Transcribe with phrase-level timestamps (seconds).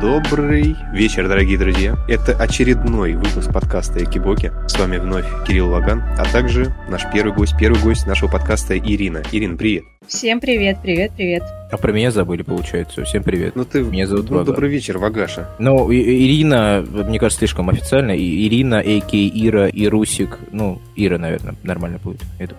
[0.00, 1.96] Добрый вечер, дорогие друзья.
[2.06, 4.52] Это очередной выпуск подкаста Экибоки.
[4.68, 9.22] С вами вновь Кирилл Лаган, а также наш первый гость, первый гость нашего подкаста Ирина.
[9.32, 9.84] Ирина, привет.
[10.06, 11.42] Всем привет, привет, привет.
[11.72, 13.04] А про меня забыли, получается.
[13.04, 13.56] Всем привет.
[13.56, 13.80] Ну ты...
[13.82, 14.52] Меня зовут ну, Вага.
[14.52, 15.48] добрый вечер, Вагаша.
[15.58, 18.10] Ну, И- Ирина, мне кажется, слишком официально.
[18.12, 19.14] И- Ирина, А.К.
[19.14, 20.38] Ира и Русик.
[20.52, 22.20] Ну, Ира, наверное, нормально будет.
[22.38, 22.54] Это.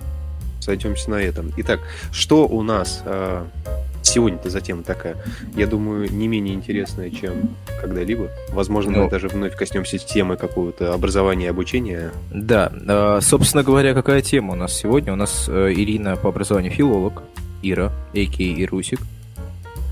[0.59, 1.51] Сойдемся на этом.
[1.55, 3.47] Итак, что у нас а,
[4.01, 5.15] сегодня-то за тема такая?
[5.55, 7.49] Я думаю, не менее интересная, чем
[7.81, 8.29] когда-либо.
[8.51, 9.09] Возможно, мы Ну.
[9.09, 12.11] даже вновь коснемся темы какого-то образования и обучения.
[12.33, 15.13] Да, э, собственно говоря, какая тема у нас сегодня?
[15.13, 17.23] У нас э, Ирина по образованию филолог.
[17.63, 18.39] Ира, А.К.
[18.39, 18.99] и Русик.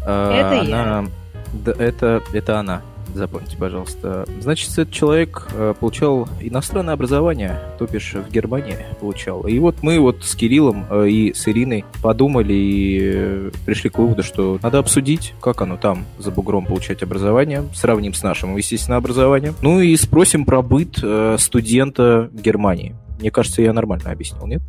[0.05, 1.05] Э, Это она...
[1.53, 2.81] Да, это, это она.
[3.15, 4.27] Запомните, пожалуйста.
[4.41, 9.43] Значит, этот человек э, получал иностранное образование, то бишь в Германии получал.
[9.47, 13.99] И вот мы вот с Кириллом э, и с Ириной подумали и э, пришли к
[13.99, 18.97] выводу, что надо обсудить, как оно там за бугром получать образование, сравним с нашим, естественно,
[18.97, 19.55] образованием.
[19.61, 21.01] Ну и спросим про быт
[21.37, 22.95] студента Германии.
[23.21, 24.61] Мне кажется, я нормально объяснил, нет?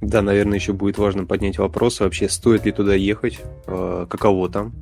[0.00, 4.72] Да, наверное, еще будет важно поднять вопрос вообще, стоит ли туда ехать, каково там,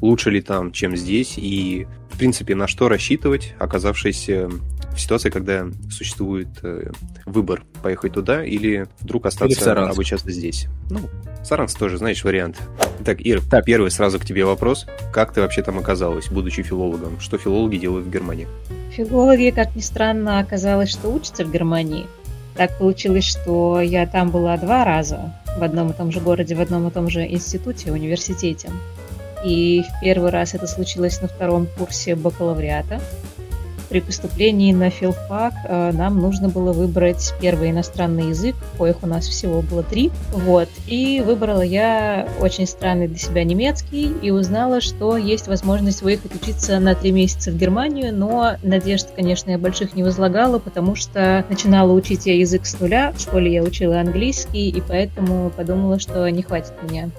[0.00, 1.86] лучше ли там, чем здесь, и,
[2.20, 6.90] принципе, на что рассчитывать, оказавшись э, в ситуации, когда существует э,
[7.24, 9.94] выбор поехать туда или вдруг Или остаться Саранск.
[9.94, 10.66] обучаться здесь.
[10.90, 11.00] Ну,
[11.42, 12.58] Саранск тоже, знаешь, вариант.
[13.00, 13.64] Итак, Ир, Так.
[13.64, 14.84] первый сразу к тебе вопрос.
[15.14, 17.18] Как ты вообще там оказалась, будучи филологом?
[17.20, 18.46] Что филологи делают в Германии?
[18.92, 22.04] Филологи, как ни странно, оказалось, что учатся в Германии.
[22.54, 26.60] Так получилось, что я там была два раза, в одном и том же городе, в
[26.60, 28.68] одном и том же институте, университете.
[29.44, 33.00] И в первый раз это случилось на втором курсе бакалавриата.
[33.90, 39.26] При поступлении на филфак э, нам нужно было выбрать первый иностранный язык, коих у нас
[39.26, 40.12] всего было три.
[40.30, 40.68] Вот.
[40.86, 46.78] И выбрала я очень странный для себя немецкий и узнала, что есть возможность выехать учиться
[46.78, 51.90] на три месяца в Германию, но надежд, конечно, я больших не возлагала, потому что начинала
[51.90, 53.12] учить я язык с нуля.
[53.16, 57.10] В школе я учила английский, и поэтому подумала, что не хватит меня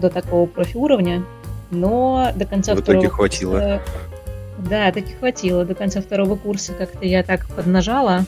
[0.00, 1.24] до такого профи-уровня.
[1.70, 3.52] Но до конца В итоге второго хватило.
[3.58, 3.80] курса-
[4.70, 5.64] Да, таки хватило.
[5.64, 8.24] До конца второго курса как-то я так поднажала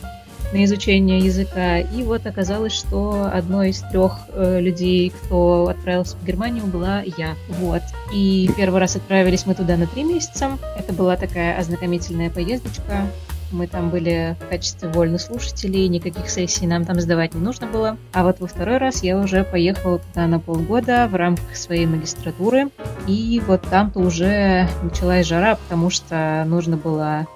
[0.52, 1.78] на изучение языка.
[1.78, 7.34] И вот оказалось, что одной из трех э, людей, кто отправился в Германию, была я.
[7.48, 7.82] Вот.
[8.12, 10.58] И первый раз отправились мы туда на три месяца.
[10.78, 13.06] Это была такая ознакомительная поездочка.
[13.50, 17.96] Мы там были в качестве вольнослушателей, никаких сессий нам там сдавать не нужно было.
[18.12, 22.68] А вот во второй раз я уже поехала туда на полгода в рамках своей магистратуры.
[23.06, 27.26] И вот там-то уже началась жара, потому что нужно было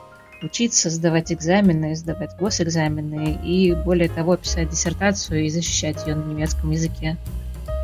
[0.42, 6.70] учиться, сдавать экзамены, сдавать госэкзамены и, более того, писать диссертацию и защищать ее на немецком
[6.72, 7.16] языке.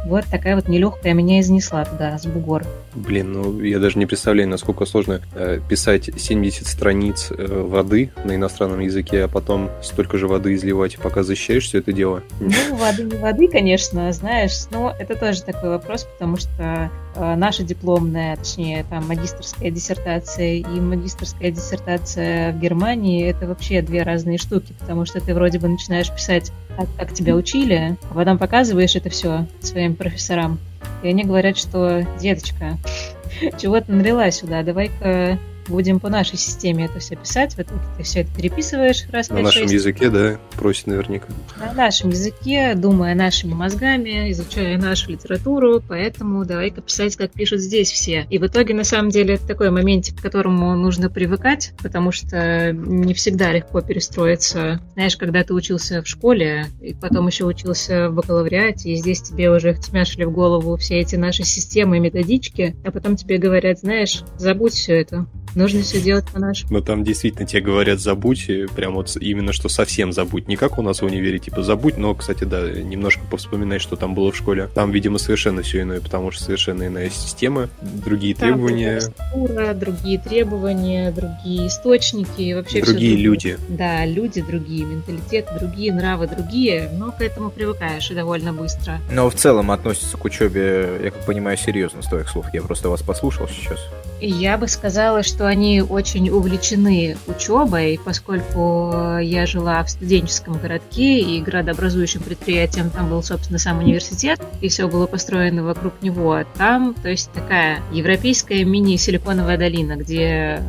[0.06, 2.64] Вот такая вот нелегкая меня изнесла туда, с бугор.
[2.94, 8.34] Блин, ну я даже не представляю, насколько сложно э, писать 70 страниц э, воды на
[8.34, 12.22] иностранном языке, а потом столько же воды изливать, пока защищаешь все это дело.
[12.40, 18.36] Ну, воды не воды, конечно, знаешь, но это тоже такой вопрос, потому что наша дипломная,
[18.36, 25.04] точнее, там, магистрская диссертация и магистрская диссертация в Германии— это вообще две разные штуки, потому
[25.04, 29.46] что ты вроде бы начинаешь писать так, как тебя учили, а потом показываешь это все
[29.60, 30.58] своим профессорам,
[31.02, 32.78] и они говорят, что, деточка,
[33.60, 38.02] чего ты налила сюда, давай-ка будем по нашей системе это все писать, в итоге ты
[38.02, 41.26] все это переписываешь раз, На нашем языке, да, просит наверняка.
[41.58, 47.90] на нашем языке, думая нашими мозгами, изучая нашу литературу, поэтому давай-ка писать, как пишут здесь
[47.90, 48.26] все.
[48.30, 52.72] И в итоге, на самом деле, это такой моментик, к которому нужно привыкать, потому что
[52.72, 54.80] не всегда легко перестроиться.
[54.94, 59.50] Знаешь, когда ты учился в школе, и потом еще учился в бакалавриате, и здесь тебе
[59.50, 64.22] уже втемяшили в голову все эти наши системы и методички, а потом тебе говорят, знаешь,
[64.36, 66.72] забудь все это, нужно все делать по-нашему.
[66.72, 70.48] Но там действительно тебе говорят забудь, прям вот именно что совсем забудь.
[70.48, 74.14] Не как у нас в универе, типа забудь, но, кстати, да, немножко повспоминай, что там
[74.14, 74.68] было в школе.
[74.74, 80.18] Там, видимо, совершенно все иное, потому что совершенно иная система, другие Там требования, структура, другие
[80.18, 83.22] требования, другие источники, и вообще другие другое.
[83.24, 83.58] люди.
[83.68, 89.00] Да, люди другие, менталитет другие, нравы другие, но к этому привыкаешь и довольно быстро.
[89.10, 92.46] Но в целом относится к учебе, я как понимаю, серьезно с твоих слов.
[92.52, 93.78] Я просто вас послушал сейчас.
[94.20, 101.40] Я бы сказала, что они очень увлечены учебой, поскольку я жила в студенческом городке, и
[101.40, 106.42] градообразующим предприятием там был, собственно, сам университет, и все было построено вокруг него.
[106.56, 110.62] Там, то есть такая европейская мини-силиконовая долина, где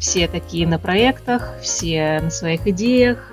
[0.00, 3.32] все такие на проектах, все на своих идеях,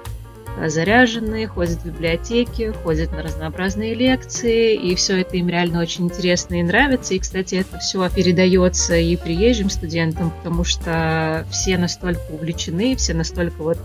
[0.68, 6.56] заряжены, ходят в библиотеки, ходят на разнообразные лекции, и все это им реально очень интересно
[6.56, 7.14] и нравится.
[7.14, 13.62] И, кстати, это все передается и приезжим студентам, потому что все настолько увлечены, все настолько
[13.62, 13.78] вот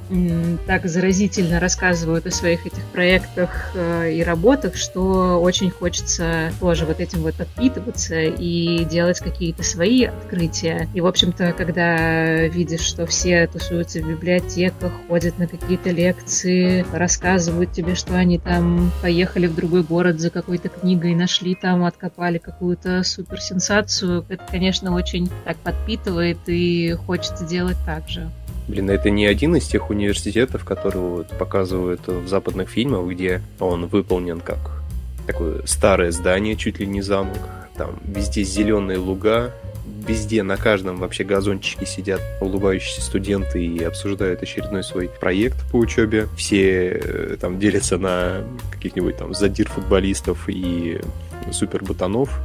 [0.67, 7.01] так заразительно рассказывают о своих этих проектах э, и работах, что очень хочется тоже вот
[7.01, 10.89] этим вот подпитываться и делать какие-то свои открытия.
[10.95, 16.60] И, в общем-то, когда видишь, что все тусуются в библиотеках, ходят на какие-то лекции,
[16.93, 22.39] рассказывают тебе, что они там поехали в другой город за какой-то книгой, нашли там, откопали
[22.39, 28.31] какую-то суперсенсацию, это, конечно, очень так подпитывает и хочется делать так же.
[28.69, 33.87] Блин, это не один из тех университетов, которые вот показывают в западных фильмах, где он
[33.87, 34.59] выполнен как
[35.27, 37.39] такое старое здание, чуть ли не замок.
[37.77, 39.53] Там везде зеленые луга,
[40.07, 46.29] везде, на каждом вообще газончике сидят улыбающиеся студенты и обсуждают очередной свой проект по учебе.
[46.37, 51.01] Все э, там делятся на каких-нибудь там задир футболистов и
[51.53, 52.41] супер ботанов.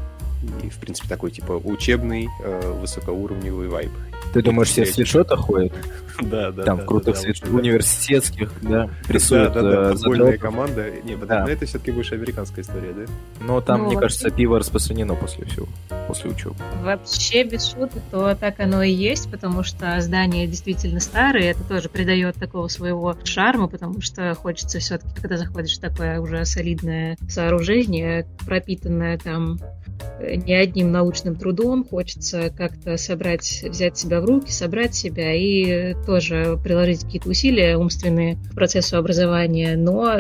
[0.63, 3.91] И, в принципе, такой, типа, учебный, э, высокоуровневый вайб.
[4.35, 5.71] Ты думаешь, все в свитшотах ходят?
[6.21, 6.63] Да, да.
[6.63, 9.51] Там да, крутых да, свитшотах, университетских, да, прессуют.
[9.51, 10.89] Да, да, да, футбольная команда.
[11.03, 11.45] Не, да.
[11.45, 13.01] это все-таки больше американская история, да?
[13.41, 15.67] Но там, Ну, мне вообще- кажется, пиво распространено после всего,
[16.07, 16.55] после учебы.
[16.83, 21.89] Вообще, без шуток, то так оно и есть, потому что здания действительно старые, это тоже
[21.89, 28.25] придает такого своего шарма, потому что хочется все-таки, когда заходишь в такое уже солидное сооружение,
[28.45, 29.59] пропитанное там
[30.19, 35.95] э, не одним научным трудом, хочется как-то собрать, взять себя в руки, собрать себя и
[36.05, 40.17] тоже приложить какие-то усилия умственные к процессу образования, но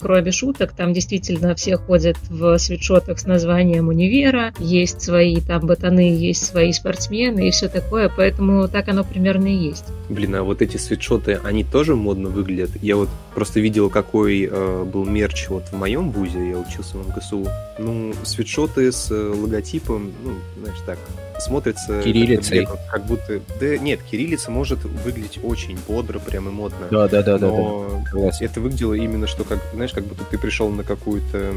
[0.00, 6.16] кроме шуток, там действительно все ходят в свитшотах с названием универа, есть свои там ботаны,
[6.16, 9.84] есть свои спортсмены и все такое, поэтому так оно примерно и есть.
[10.08, 12.70] Блин, а вот эти свитшоты, они тоже модно выглядят?
[12.82, 17.08] Я вот просто видел, какой э, был мерч вот в моем вузе, я учился в
[17.08, 17.46] МГСУ.
[17.78, 20.98] Ну, свитшоты с логотипом, ну, знаешь, так,
[21.38, 22.02] смотрятся...
[22.02, 22.66] Кириллицей.
[22.66, 23.40] блин, Как будто...
[23.60, 26.88] Да нет, кириллица может выглядеть очень бодро, прям и модно.
[26.90, 28.46] Да, да, да, да, но Согласен.
[28.46, 31.54] это выглядело именно, что как, знаешь, как будто ты пришел на какую-то,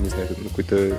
[0.00, 0.96] не знаю, на какой-то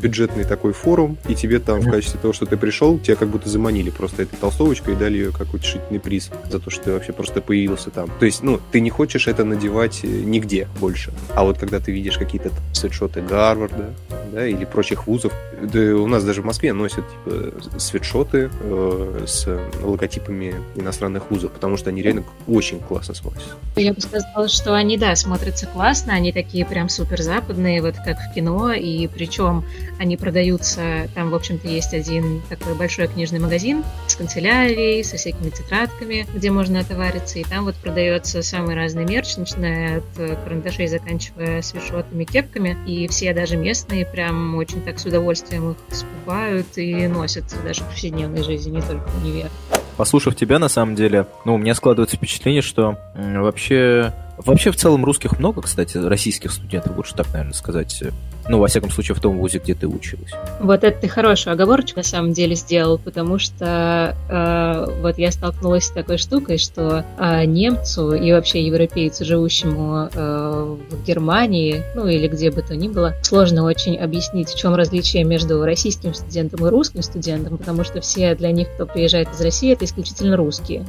[0.00, 3.48] бюджетный такой форум, и тебе там в качестве того, что ты пришел, тебя как будто
[3.48, 7.12] заманили просто этой толстовочкой и дали ее как утешительный приз за то, что ты вообще
[7.12, 8.10] просто появился там.
[8.18, 11.12] То есть, ну, ты не хочешь это надевать э, нигде больше.
[11.34, 13.94] А вот когда ты видишь какие-то свитшоты Гарварда,
[14.32, 15.32] да, или прочих вузов,
[15.62, 19.48] да у нас даже в Москве носят типа свитшоты э, с
[19.82, 23.50] логотипами иностранных вузов, потому что они реально очень классно смотрятся.
[23.76, 28.18] Я бы сказала, что они, да, смотрятся классно, они такие прям супер западные, вот как
[28.18, 29.64] в кино, и причем
[29.98, 35.50] они продаются, там, в общем-то, есть один такой большой книжный магазин с канцелярией, со всякими
[35.50, 40.86] тетрадками, где можно отовариться, и там вот продается самый разный мерч, начиная от э, карандашей,
[40.86, 47.06] заканчивая свитшотами, кепками, и все даже местные прям очень так с удовольствием их скупают и
[47.06, 49.50] носят даже в повседневной жизни, не только в универ.
[49.96, 54.12] Послушав тебя, на самом деле, ну, у меня складывается впечатление, что вообще...
[54.38, 58.02] Вообще, в целом, русских много, кстати, российских студентов, лучше так, наверное, сказать.
[58.48, 60.30] Ну, во всяком случае, в том вузе, где ты училась.
[60.60, 65.86] Вот это ты хорошую оговорочку на самом деле сделал, потому что э, вот я столкнулась
[65.86, 72.28] с такой штукой, что э, немцу и вообще европейцу, живущему э, в Германии, ну или
[72.28, 76.70] где бы то ни было, сложно очень объяснить, в чем различие между российским студентом и
[76.70, 80.86] русским студентом, потому что все для них, кто приезжает из России, это исключительно русские.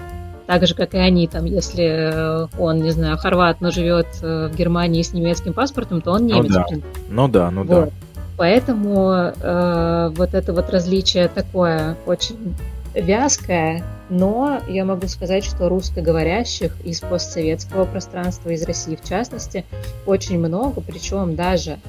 [0.48, 4.48] Так же, как и они, там, если э, он, не знаю, хорват, но живет э,
[4.52, 6.54] в Германии с немецким паспортом, то он Ну немец.
[6.54, 6.64] да.
[6.64, 6.90] принципе.
[7.10, 7.76] Ну да, ну да.
[7.82, 7.94] Вот.
[8.38, 12.56] Поэтому э, вот это вот различие такое очень
[12.94, 19.66] вязкое, но я могу сказать, что русскоговорящих из постсоветского пространства, из России в частности,
[20.06, 21.80] очень много, причем даже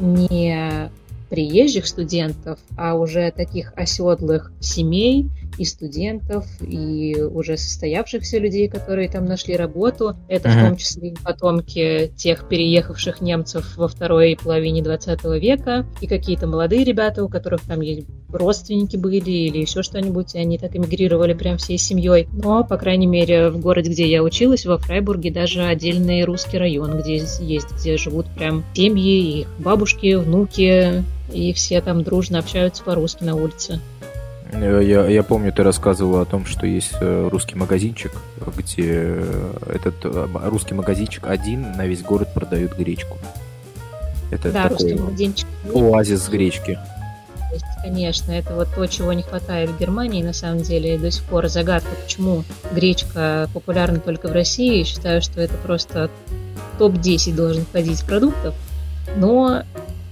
[0.00, 0.90] не
[1.28, 9.26] приезжих студентов, а уже таких оседлых семей и студентов, и уже состоявшихся людей, которые там
[9.26, 10.16] нашли работу.
[10.26, 10.66] Это в Мгм.
[10.68, 16.82] том числе и потомки тех переехавших немцев во второй половине 20 века, и какие-то молодые
[16.82, 21.58] ребята, у которых там есть родственники были или еще что-нибудь, и они так эмигрировали прям
[21.58, 22.26] всей семьей.
[22.32, 26.98] Но, по крайней мере, в городе, где я училась, во Фрайбурге, даже отдельный русский район,
[26.98, 33.24] где есть, где живут прям семьи, их бабушки, внуки, и все там дружно общаются по-русски
[33.24, 33.78] на улице.
[34.52, 38.12] Э, Я, я помню, ты рассказывала о том, что есть э, русский магазинчик,
[38.56, 40.04] где э, этот
[40.44, 43.18] русский магазинчик один на весь город продает гречку.
[44.30, 45.46] Это да, русский такой магазинчик.
[45.74, 46.78] оазис гречки.
[47.82, 48.32] конечно.
[48.32, 51.48] Это вот то, чего не хватает в Германии, на самом деле, и до сих пор
[51.48, 54.84] загадка, почему гречка популярна только в России.
[54.84, 56.10] Считаю, что это просто
[56.78, 58.54] топ-10 должен входить продуктов.
[59.16, 59.64] Но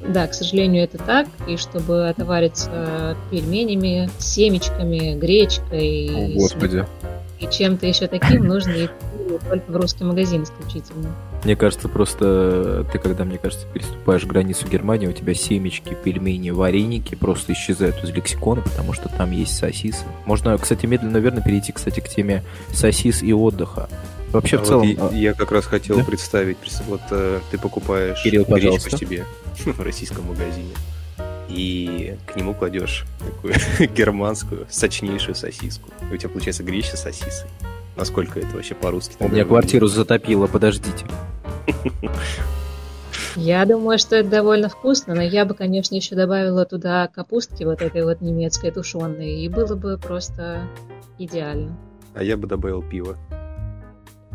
[0.06, 1.26] да, к сожалению, это так.
[1.46, 6.86] И чтобы отовариться пельменями, семечками, гречкой, О, Господи.
[7.40, 8.90] и чем-то еще таким, нужно идти
[9.48, 11.14] только в русский магазин исключительно.
[11.44, 17.14] Мне кажется, просто ты, когда, мне кажется, переступаешь границу Германии, у тебя семечки, пельмени, вареники
[17.14, 20.04] просто исчезают из лексикона, потому что там есть сосисы.
[20.24, 23.88] Можно, кстати, медленно, наверное, перейти, кстати, к теме сосис и отдыха.
[24.32, 24.88] Вообще, А в вот целом...
[24.88, 26.04] я, а, я как раз хотел Да?
[26.04, 28.96] представить, вот э, ты покупаешь Кирилл, гречку пожалуйста.
[28.98, 29.24] себе
[29.64, 30.74] в российском магазине,
[31.48, 33.54] и к нему кладешь такую
[33.94, 35.90] германскую, сочнейшую сосиску.
[36.10, 37.48] И у тебя получается гречка с сосисой.
[37.96, 39.16] Насколько это вообще по-русски?
[39.18, 41.06] У меня квартиру затопило, подождите.
[43.36, 47.82] Я думаю, что это довольно вкусно, но я бы, конечно, еще добавила туда капустки вот
[47.82, 50.62] этой вот немецкой тушеной, и было бы просто
[51.18, 51.76] идеально.
[52.14, 53.16] А я бы добавил пиво.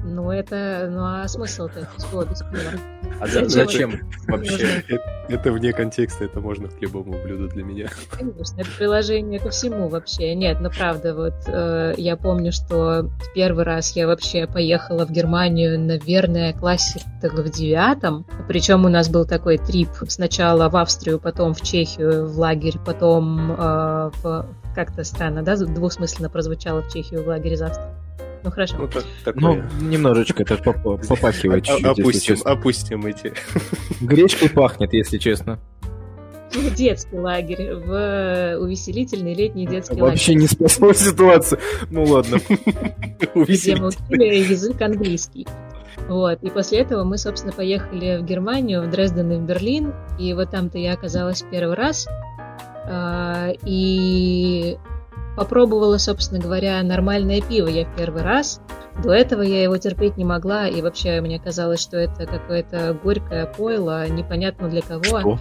[0.03, 0.89] Ну, это...
[0.91, 1.87] Ну, а смысл-то?
[1.97, 2.71] Чего без пива?
[3.19, 4.83] А за- зачем вообще?
[4.87, 7.87] Это, это вне контекста, это можно к любому блюду для меня.
[8.11, 10.35] Конечно, это приложение ко всему вообще.
[10.35, 15.11] Нет, ну правда, вот э, я помню, что в первый раз я вообще поехала в
[15.11, 18.25] Германию, наверное, классе так в девятом.
[18.47, 23.51] Причем у нас был такой трип сначала в Австрию, потом в Чехию, в лагерь, потом
[23.51, 24.45] э, в...
[24.75, 28.02] Как-то странно, да, двусмысленно прозвучало в Чехию в лагере из Австрии.
[28.43, 28.75] Ну хорошо.
[28.77, 29.03] Ну, так,
[29.35, 29.69] Ну, такое.
[29.81, 33.33] немножечко это поп- попахивает А- чуть-чуть, опустим, опустим эти.
[34.01, 35.59] Гречкой пахнет, если честно.
[36.51, 40.41] В детский лагерь, в э, увеселительный летний детский Вообще лагерь.
[40.43, 41.59] не спасла ситуацию.
[41.89, 42.37] Ну ладно.
[43.35, 45.47] где мы учили язык английский.
[46.09, 46.43] Вот.
[46.43, 49.93] И после этого мы, собственно, поехали в Германию, в Дрезден и в Берлин.
[50.19, 52.07] И вот там-то я оказалась первый раз.
[52.85, 54.77] А, И
[55.35, 58.61] попробовала, собственно говоря, нормальное пиво я в первый раз.
[59.03, 63.47] До этого я его терпеть не могла, и вообще мне казалось, что это какое-то горькое
[63.47, 65.39] пойло, непонятно для кого Что?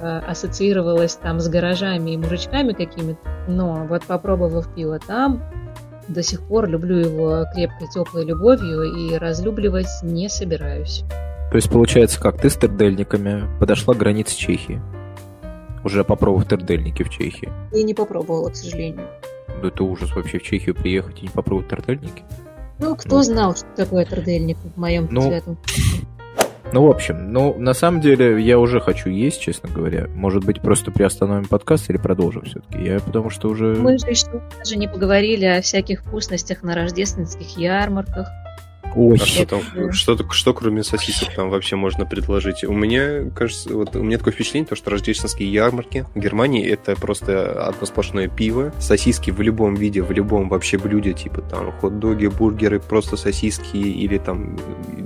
[0.00, 3.20] ассоциировалось там с гаражами и мужичками какими-то.
[3.46, 5.42] Но вот попробовав пиво там,
[6.08, 11.04] до сих пор люблю его крепкой, теплой любовью и разлюбливать не собираюсь.
[11.50, 14.82] То есть, получается, как ты с тердельниками подошла к границе Чехии?
[15.84, 17.52] Уже попробовав тердельники в Чехии.
[17.72, 19.06] И не попробовала, к сожалению.
[19.48, 22.22] Да это ужас вообще в Чехию приехать и не попробовать тердельники.
[22.78, 23.22] Ну, кто Ну.
[23.22, 25.56] знал, что такое трудельник в моем Ну, цвету?
[26.72, 30.08] Ну, в общем, ну, на самом деле, я уже хочу есть, честно говоря.
[30.12, 32.82] Может быть, просто приостановим подкаст или продолжим все-таки?
[32.82, 33.76] Я потому что уже...
[33.76, 38.28] Мы же еще даже не поговорили о всяких вкусностях на рождественских ярмарках.
[38.96, 42.64] Ой, А что там, что, что кроме сосисок там вообще можно предложить?
[42.64, 46.94] У меня, кажется, вот у меня такое впечатление, то, что рождественские ярмарки в Германии это
[46.96, 52.26] просто одно сплошное пиво, сосиски в любом виде, в любом вообще блюде, типа там хот-доги,
[52.26, 54.56] бургеры, просто сосиски или там,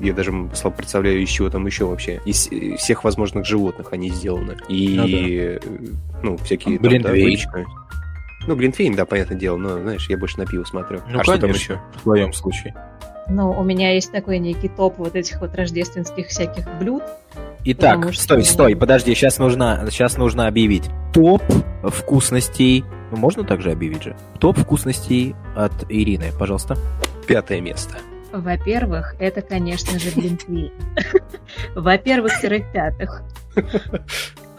[0.02, 2.20] я даже слабо представляю, из чего там еще вообще.
[2.24, 4.56] Из э, всех возможных животных они сделаны.
[4.68, 4.98] И,
[5.40, 5.60] э,
[6.22, 6.78] ну, всякие...
[6.78, 7.24] там, да, Глинтвейн.
[7.24, 7.66] выпечка.
[8.46, 11.00] Ну, Глинтвейн, да, понятное дело, но, знаешь, я больше на пиво смотрю.
[11.08, 11.72] Ну, а что там конечно.
[11.74, 11.82] еще?
[11.96, 12.74] в твоем случае.
[13.30, 17.02] Ну, у меня есть такой некий топ вот этих вот рождественских всяких блюд.
[17.64, 20.88] Итак, что- стой, стой, подожди, сейчас нужно, сейчас нужно объявить.
[21.12, 21.42] Топ
[21.82, 24.16] вкусностей, ну можно также объявить же?
[24.38, 26.76] Топ вкусностей от Ирины, пожалуйста.
[27.26, 27.98] Пятое место.
[28.32, 30.72] Во-первых, это, конечно же, глинтвейн.
[31.74, 33.22] Во-первых, в-пятых.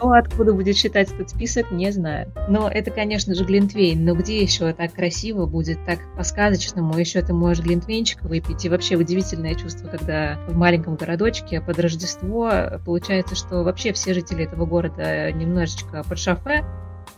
[0.00, 2.32] Кто откуда будет считать этот список, не знаю.
[2.48, 4.02] Но это, конечно же, глинтвейн.
[4.02, 8.64] Но где еще так красиво будет, так по-сказочному, еще ты можешь глинтвейнчика выпить.
[8.64, 12.50] И вообще удивительное чувство, когда в маленьком городочке под Рождество
[12.86, 16.64] получается, что вообще все жители этого города немножечко под шафе,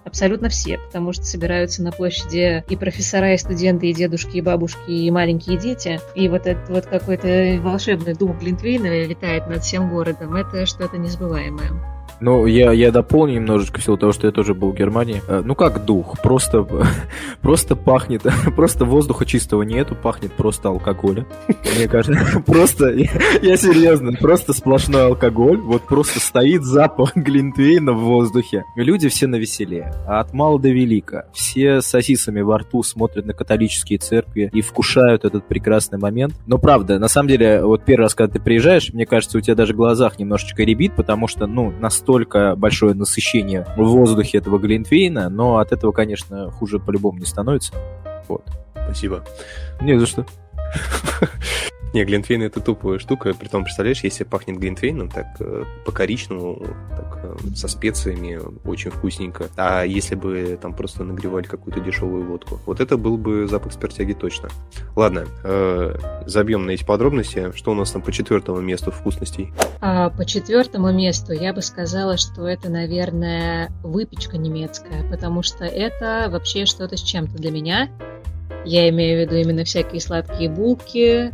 [0.05, 4.91] Абсолютно все, потому что собираются на площади и профессора, и студенты, и дедушки, и бабушки,
[4.91, 6.01] и маленькие дети.
[6.17, 10.35] И вот этот вот какой-то волшебный дух Глинтвейна витает над всем городом.
[10.35, 12.02] Это что-то незабываемое.
[12.21, 15.23] Ну, я, я дополню немножечко в силу того, что я тоже был в Германии.
[15.27, 16.67] Э, Ну, как дух, просто,
[17.41, 18.23] просто пахнет,
[18.57, 21.27] просто воздуха чистого нету, пахнет просто алкоголем.
[21.77, 23.09] Мне кажется, просто, я,
[23.43, 28.65] я серьезно, просто сплошной алкоголь, вот просто стоит запах глинтвейна в воздухе.
[28.77, 31.27] Люди все на веселе, а от мала до велика.
[31.33, 36.35] Все с сосисами во рту смотрят на католические церкви и вкушают этот прекрасный момент.
[36.47, 39.55] Но правда, на самом деле, вот первый раз, когда ты приезжаешь, мне кажется, у тебя
[39.55, 42.12] даже в глазах немножечко ребит, потому что, ну, настолько
[42.57, 47.75] большое насыщение в воздухе этого глинтвейна, но от этого, конечно, хуже по-любому не становится.
[48.29, 48.45] Вот.
[48.75, 49.25] Спасибо.
[49.81, 50.27] Не за что.
[51.93, 57.19] Не, глинтвейн это тупая штука, при том, представляешь, если пахнет глинтвейном, так э, по-коричневому, так
[57.23, 59.49] э, со специями, очень вкусненько.
[59.57, 64.15] А если бы там просто нагревали какую-то дешевую водку, вот это был бы запах спиртяги
[64.15, 64.49] точно.
[64.97, 67.53] Ладно, э, забьем на эти подробности.
[67.55, 69.53] Что у нас там по четвертому месту вкусностей?
[69.83, 76.29] А, по четвертому месту я бы сказала, что это, наверное, выпечка немецкая, потому что это
[76.31, 77.91] вообще что-то с чем-то для меня.
[78.65, 81.33] Я имею в виду именно всякие сладкие булки,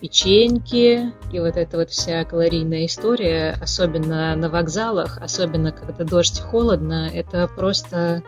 [0.00, 7.10] печеньки и вот эта вот вся калорийная история, особенно на вокзалах, особенно когда дождь холодно,
[7.12, 8.22] это просто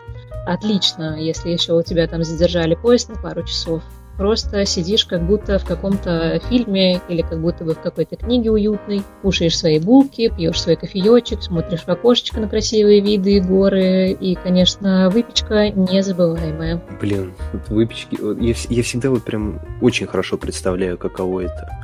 [0.45, 3.83] отлично, если еще у тебя там задержали поезд на пару часов.
[4.17, 9.01] Просто сидишь как будто в каком-то фильме или как будто бы в какой-то книге уютной,
[9.21, 14.35] кушаешь свои булки, пьешь свой кофеечек, смотришь в окошечко на красивые виды и горы, и,
[14.35, 16.81] конечно, выпечка незабываемая.
[17.01, 18.17] Блин, вот выпечки...
[18.39, 21.83] Я, я всегда вот прям очень хорошо представляю, каково это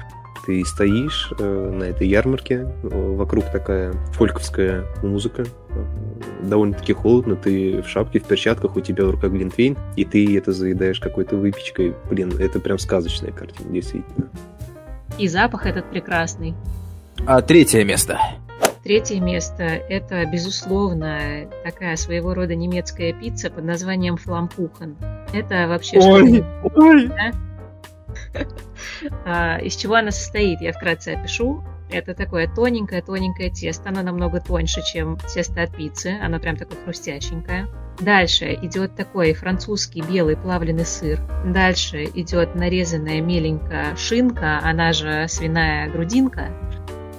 [0.50, 5.46] ты стоишь э, на этой ярмарке, вокруг такая фольковская музыка,
[6.40, 10.52] довольно-таки холодно, ты в шапке, в перчатках, у тебя в руках глинтвейн, и ты это
[10.52, 11.96] заедаешь какой-то выпечкой.
[12.10, 14.30] Блин, это прям сказочная картина, действительно.
[15.18, 16.54] И запах этот прекрасный.
[17.26, 18.20] А третье место?
[18.84, 24.96] Третье место– это, безусловно, такая своего рода немецкая пицца под названием фламкуchen.
[25.34, 27.32] Это вообще ой, что Ой, да?
[29.26, 31.62] А, из чего она состоит, я вкратце опишу.
[31.92, 33.90] Это такое тоненькое-тоненькое тесто.
[33.90, 36.18] Оно намного тоньше, чем тесто от пиццы.
[36.22, 37.68] Оно прям такое хрустященькое.
[38.00, 41.20] Дальше идет такой французский белый плавленый сыр.
[41.46, 46.50] Дальше идет нарезанная меленькая шинка, она же свиная грудинка.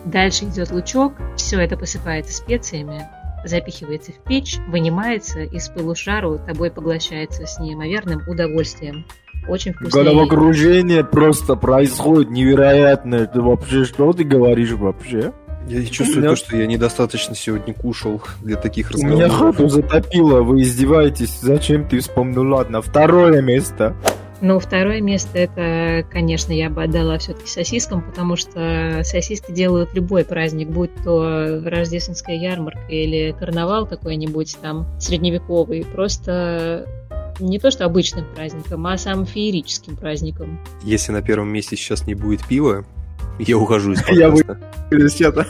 [0.04, 1.14] Дальше идет лучок.
[1.36, 3.06] Все это посыпается специями
[3.44, 9.06] запихивается в печь, вынимается и с пылу шару тобой поглощается с неимоверным удовольствием.
[9.48, 10.02] Очень вкусно.
[10.02, 13.16] Головокружение просто происходит невероятно.
[13.16, 15.32] Это вообще что ты говоришь вообще?
[15.68, 16.30] Я чувствую меня...
[16.30, 19.18] то, что я недостаточно сегодня кушал для таких разговоров.
[19.18, 21.38] Меня хату затопило, вы издеваетесь.
[21.40, 22.48] Зачем ты вспомнил?
[22.48, 23.94] Ладно, второе место.
[24.42, 30.24] Ну, второе место это, конечно, я бы отдала все-таки сосискам, потому что сосиски делают любой
[30.24, 35.84] праздник, будь то рождественская ярмарка или карнавал какой-нибудь там средневековый.
[35.84, 36.86] Просто
[37.40, 40.58] не то что обычным праздником, а самым феерическим праздником.
[40.82, 42.84] Если на первом месте сейчас не будет пива,
[43.38, 44.02] я ухожу из.
[44.10, 44.28] Я
[44.98, 45.46] из чата.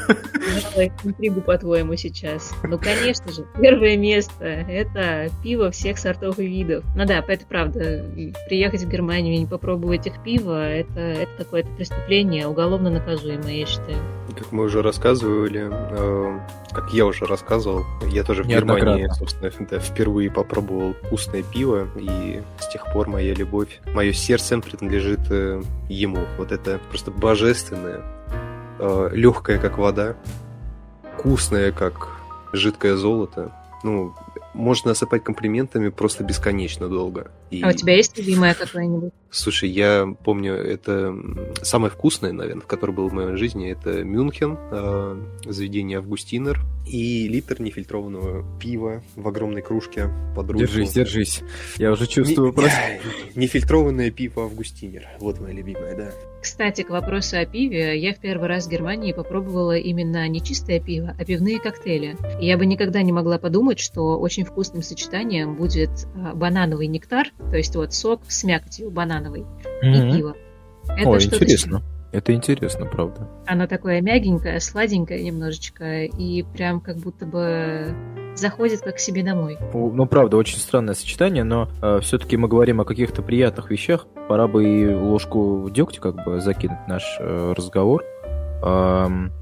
[1.02, 2.52] интригу, по-твоему, сейчас.
[2.62, 6.84] Ну, конечно же, первое место– это пиво всех сортов и видов.
[6.94, 8.04] Ну да, это правда.
[8.48, 13.66] Приехать в Германию и не попробовать их пиво– это, это какое-то преступление, уголовно наказуемое, я
[13.66, 13.98] считаю.
[14.36, 16.40] Как мы уже рассказывали, э,
[16.72, 22.68] как я уже рассказывал, я тоже в Германии, собственно, впервые попробовал вкусное пиво, и с
[22.68, 26.24] тех пор моя любовь, мое сердце принадлежит э, ему.
[26.38, 28.02] Вот это просто божественное,
[28.78, 30.16] э, легкое, как вода,
[31.18, 32.08] вкусное, как
[32.52, 33.52] жидкое золото.
[33.82, 34.14] Ну,
[34.60, 37.30] можно осыпать комплиментами просто бесконечно долго.
[37.50, 37.62] И...
[37.62, 39.12] А у тебя есть любимая какая-нибудь?
[39.30, 41.14] Слушай, я помню, это
[41.62, 47.28] самое вкусное, наверное, в которое было в моей жизни, это Мюнхен, э, заведение Августинер и
[47.28, 50.60] литр нефильтрованного пива в огромной кружке под руку.
[50.60, 51.42] Держись, держись.
[51.76, 52.54] Я уже чувствую Не...
[52.54, 52.78] просто...
[53.34, 55.06] Нефильтрованное пиво Августинер.
[55.20, 56.12] Вот моя любимая, да.
[56.40, 60.80] Кстати, к вопросу о пиве, я в первый раз в Германии попробовала именно не чистое
[60.80, 62.16] пиво, а пивные коктейли.
[62.40, 67.28] И я бы никогда не могла подумать, что очень вкусным сочетанием будет а, банановый нектар,
[67.38, 70.08] то есть вот сок с мякотью банановый mm-hmm.
[70.08, 70.36] и пиво.
[70.88, 71.82] Это Ой, интересно.
[72.12, 73.28] Это интересно, правда.
[73.46, 77.94] Оно такое мягенькое, сладенькое немножечко, и прям как будто бы
[78.34, 79.58] заходит как к себе домой.
[79.72, 84.06] Ну, правда, очень странное сочетание, но э, все-таки мы говорим о каких-то приятных вещах.
[84.28, 88.04] Пора бы и ложку дегтя как бы закинуть наш э, разговор.
[88.62, 89.32] Эм,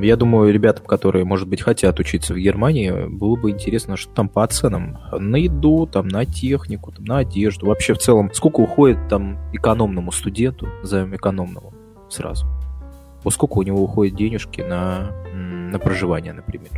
[0.00, 4.28] я думаю, ребятам, которые, может быть, хотят учиться в Германии, было бы интересно, что там
[4.28, 7.66] по ценам на еду, там, на технику, там, на одежду.
[7.66, 11.72] Вообще, в целом, сколько уходит там экономному студенту, назовем экономному,
[12.14, 12.46] сразу.
[13.22, 16.70] Вот сколько у него уходит денежки на, на проживание, например.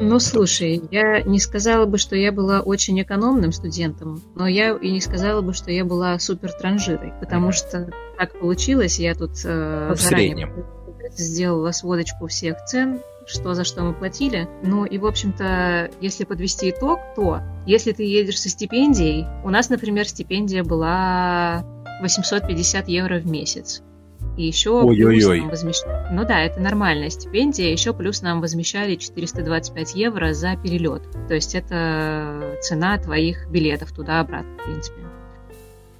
[0.00, 4.90] Ну, слушай, я не сказала бы, что я была очень экономным студентом, но я и
[4.90, 9.86] не сказала бы, что я была супер транжирой, потому что так получилось, я тут э,
[9.90, 10.52] ну, в среднем
[11.16, 14.48] сделала сводочку всех цен, что за что мы платили.
[14.62, 19.68] Ну и, в общем-то, если подвести итог, то если ты едешь со стипендией, у нас,
[19.68, 21.64] например, стипендия была
[22.00, 23.82] 850 евро в месяц.
[24.36, 25.20] И еще Ой-ой-ой.
[25.20, 26.06] плюс нам возмещали...
[26.12, 27.70] Ну да, это нормальная стипендия.
[27.70, 31.02] Еще плюс нам возмещали 425 евро за перелет.
[31.28, 35.00] То есть это цена твоих билетов туда-обратно, в принципе.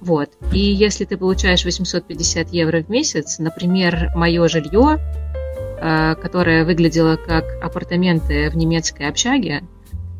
[0.01, 0.29] Вот.
[0.51, 7.45] И если ты получаешь 850 евро в месяц, например, мое жилье, э, которое выглядело как
[7.63, 9.63] апартаменты в немецкой общаге,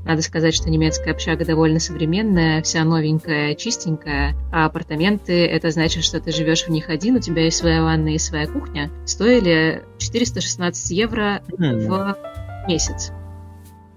[0.06, 6.22] надо сказать, что немецкая общага довольно современная, вся новенькая, чистенькая, а апартаменты— это значит, что
[6.22, 10.92] ты живешь в них один, у тебя есть своя ванная и своя кухня, стоили 416
[10.92, 11.88] евро mm.
[11.88, 13.12] в месяц.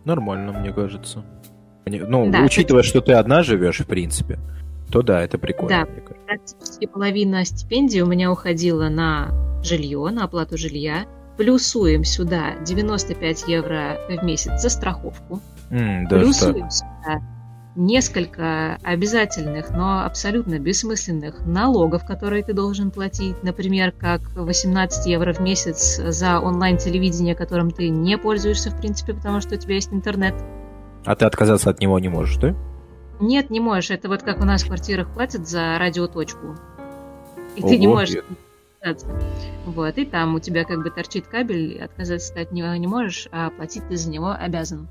[0.04, 1.24] Нормально, мне кажется.
[1.84, 2.88] Ну, да, учитывая, это...
[2.88, 4.38] что ты одна живешь, в принципе,
[4.90, 5.86] то да, это прикольно.
[5.86, 11.06] Да, практически половина стипендии у меня уходила на жилье, на оплату жилья.
[11.36, 15.40] Плюсуем сюда 95 евро в месяц за страховку.
[15.70, 16.06] Mm,
[17.78, 23.36] несколько обязательных, но абсолютно бессмысленных налогов, которые ты должен платить.
[23.44, 29.40] Например, как 18 евро в месяц за онлайн-телевидение, которым ты не пользуешься, в принципе, потому
[29.40, 30.34] что у тебя есть интернет.
[31.04, 32.54] А ты отказаться от него не можешь, да?
[33.20, 33.90] Нет, не можешь.
[33.90, 36.56] Это вот как у нас в квартирах платят за радиоточку.
[37.56, 38.16] И Ого, ты не можешь
[38.80, 39.06] отказаться.
[39.66, 43.28] Вот, и там у тебя как бы торчит кабель, отказаться ты от него не можешь,
[43.30, 44.88] а платить ты за него обязан.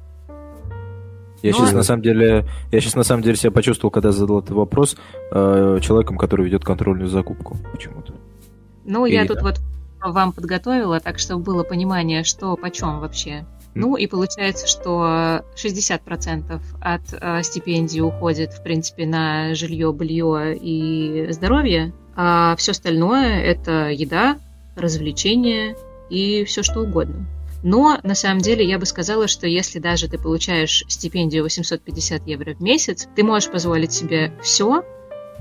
[1.43, 4.39] Я сейчас ну, на самом деле, я сейчас на самом деле себя почувствовал, когда задал
[4.39, 4.97] этот вопрос
[5.31, 8.13] э, человеком, который ведет контрольную закупку почему-то.
[8.85, 9.59] Ну, и я тут вот
[10.01, 13.45] вам подготовила, так чтобы было понимание, что почем вообще.
[13.75, 21.31] Ну и получается, что 60% от э, стипендии уходит, в принципе, на жилье, белье и
[21.31, 24.39] здоровье, а все остальное это еда,
[24.75, 25.75] развлечения
[26.09, 27.27] и все что угодно.
[27.67, 32.53] Но на самом деле я бы сказала, что если даже ты получаешь стипендию 850 евро
[32.53, 34.85] в месяц, ты можешь позволить себе все,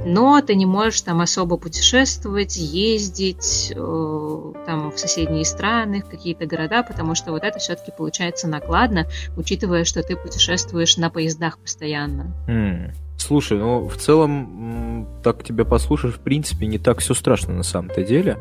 [0.05, 6.47] но ты не можешь там особо путешествовать, ездить э, там в соседние страны, в какие-то
[6.47, 12.35] города, потому что вот это все-таки получается накладно, учитывая, что ты путешествуешь на поездах постоянно.
[12.49, 12.91] Mm.
[13.19, 18.03] Слушай, ну в целом, так тебя послушаешь, в принципе, не так все страшно на самом-то
[18.03, 18.37] деле.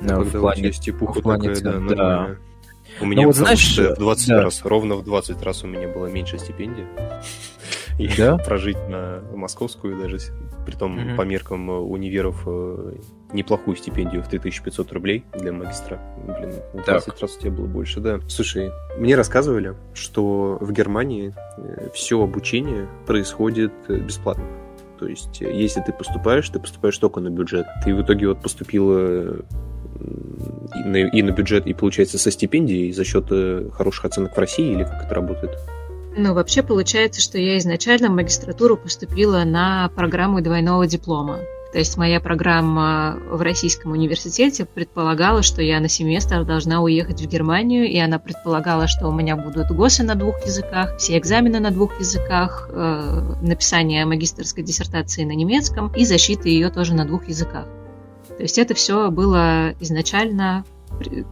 [0.00, 2.36] Ну, в плане, в плане такая, да, да.
[3.00, 4.42] У меня, ну, вот, знаешь, в 20 да.
[4.42, 6.86] раз, ровно в 20 раз у меня было меньше стипендии.
[7.98, 8.38] И да?
[8.44, 10.18] прожить на московскую даже,
[10.66, 11.16] при том mm-hmm.
[11.16, 12.94] по меркам э, универов, э,
[13.32, 16.00] неплохую стипендию в 3500 рублей для магистра.
[16.26, 17.20] Блин, в 20 так.
[17.20, 18.20] раз у тебя было больше, да.
[18.28, 24.44] Слушай, мне рассказывали, что в Германии э, все обучение происходит бесплатно.
[24.98, 27.66] То есть, если ты поступаешь, ты поступаешь только на бюджет.
[27.84, 29.44] Ты в итоге вот поступила
[30.00, 34.38] и на, и на бюджет, и получается со стипендией за счет э, хороших оценок в
[34.38, 35.58] России, или как это работает?
[36.16, 41.38] Ну, вообще получается, что я изначально в магистратуру поступила на программу двойного диплома.
[41.72, 47.28] То есть моя программа в Российском университете предполагала, что я на семестр должна уехать в
[47.28, 51.70] Германию, и она предполагала, что у меня будут ГОСы на двух языках, все экзамены на
[51.70, 57.66] двух языках, э, написание магистрской диссертации на немецком и защита ее тоже на двух языках.
[58.38, 60.64] То есть это все было изначально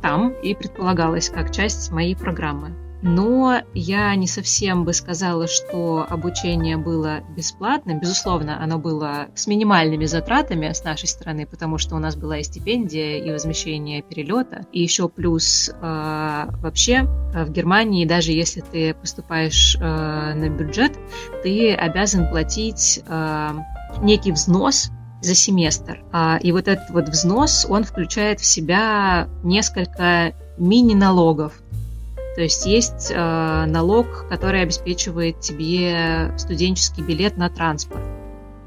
[0.03, 2.75] там и предполагалось как часть моей программы.
[3.03, 8.01] Но я не совсем бы сказала, что обучение было бесплатным.
[8.01, 12.43] Безусловно, оно было с минимальными затратами с нашей стороны, потому что у нас была и
[12.43, 14.67] стипендия, и возмещение перелета.
[14.73, 20.99] И еще плюс э, вообще э, в Германии, даже если ты поступаешь э, на бюджет,
[21.45, 23.49] ты обязан платить э,
[24.03, 24.91] некий взнос
[25.27, 26.01] за семестр.
[26.13, 31.53] А, и вот этот вот взнос, он включает в себя несколько мини-налогов.
[32.37, 38.03] То есть есть э, налог, который обеспечивает тебе студенческий билет на транспорт.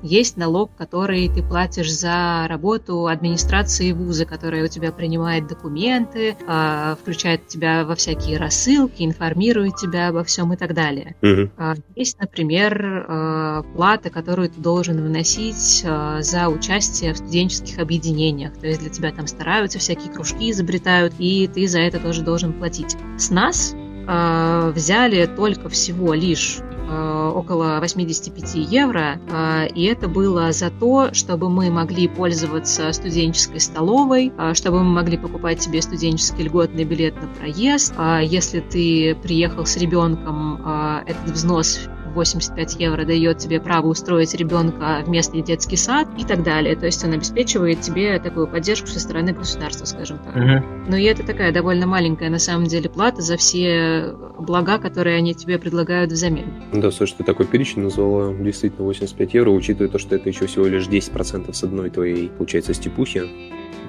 [0.02, 6.96] Есть налог, который ты платишь за работу администрации вуза, которая у тебя принимает документы, э,
[7.02, 11.16] включает тебя во всякие рассылки, информирует тебя обо всем и так далее.
[11.22, 11.52] Угу.
[11.58, 18.58] Э, есть, например, э, плата, которую ты должен вносить э, за участие в студенческих объединениях.
[18.58, 22.54] То есть для тебя там стараются, всякие кружки изобретают, и ты за это тоже должен
[22.54, 22.96] платить.
[23.18, 26.60] С нас э, взяли только всего лишь
[26.90, 34.32] около 85 евро, э, и это было за то, чтобы мы могли пользоваться студенческой столовой,
[34.38, 37.94] э, чтобы мы могли покупать себе студенческий льготный билет на проезд.
[38.22, 40.62] Если ты приехал с ребенком,
[41.06, 46.44] этот взнос 85 евро дает тебе право устроить ребенка в местный детский сад и так
[46.44, 46.76] далее.
[46.76, 50.36] То есть он обеспечивает тебе такую поддержку со стороны государства, скажем так.
[50.36, 50.90] Угу.
[50.90, 55.34] Но и это такая довольно маленькая на самом деле плата за все блага, которые они
[55.34, 56.46] тебе предлагают взамен.
[56.74, 60.66] Да, слушай, ты такой перечень назвала действительно 85 евро, учитывая то, что это еще всего
[60.66, 63.24] лишь 10% с одной твоей, получается, степухи.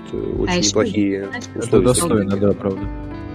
[0.09, 1.29] Это очень а неплохие условия.
[1.55, 2.81] Это достойно, да, правда.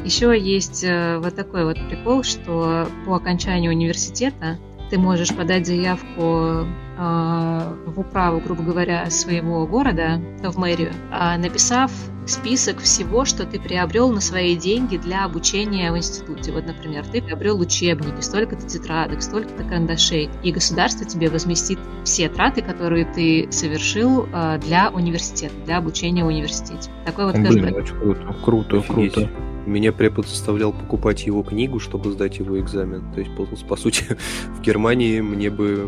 [0.06, 6.66] Еще есть э, вот такой вот прикол, что по окончанию университета ты можешь подать заявку
[6.98, 10.94] в управу, грубо говоря, своего города, в мэрию,
[11.38, 11.92] написав
[12.26, 16.52] список всего, что ты приобрел на свои деньги для обучения в институте.
[16.52, 22.62] Вот, например, ты приобрел учебники, столько-то тетрадок, столько-то карандашей, и государство тебе возместит все траты,
[22.62, 26.90] которые ты совершил э, для университета, для обучения в университете.
[27.06, 29.14] Такой вот Блин, очень круто, круто, Офигеть.
[29.14, 29.30] круто.
[29.66, 33.04] Меня препод заставлял покупать его книгу, чтобы сдать его экзамен.
[33.14, 34.06] То есть, по, по сути,
[34.58, 35.88] в Германии мне бы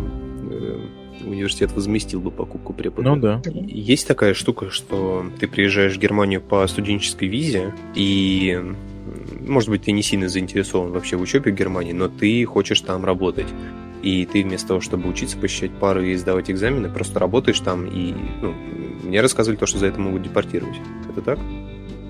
[0.51, 0.79] э,
[1.25, 3.15] университет возместил бы покупку препода.
[3.15, 3.41] Ну да.
[3.45, 8.59] Есть такая штука, что ты приезжаешь в Германию по студенческой визе, и
[9.45, 13.05] может быть, ты не сильно заинтересован вообще в учебе в Германии, но ты хочешь там
[13.05, 13.47] работать.
[14.03, 18.13] И ты вместо того, чтобы учиться, посещать пары и сдавать экзамены, просто работаешь там, и
[18.41, 18.53] ну,
[19.03, 20.77] мне рассказывали то, что за это могут депортировать.
[21.09, 21.39] Это так?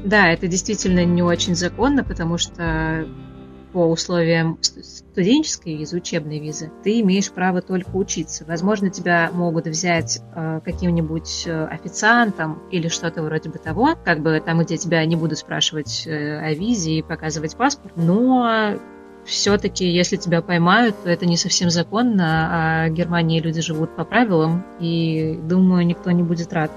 [0.03, 3.07] Да, это действительно не очень законно, потому что
[3.73, 8.45] по условиям студенческой визы, учебной визы, ты имеешь право только учиться.
[8.47, 14.41] Возможно, тебя могут взять э, каким-нибудь э, официантом или что-то вроде бы того, как бы
[14.43, 18.79] там, где тебя не будут спрашивать э, о визе и показывать паспорт, но
[19.25, 24.05] все-таки, если тебя поймают, то это не совсем законно, а в Германии люди живут по
[24.05, 26.71] правилам, и, думаю, никто не будет рад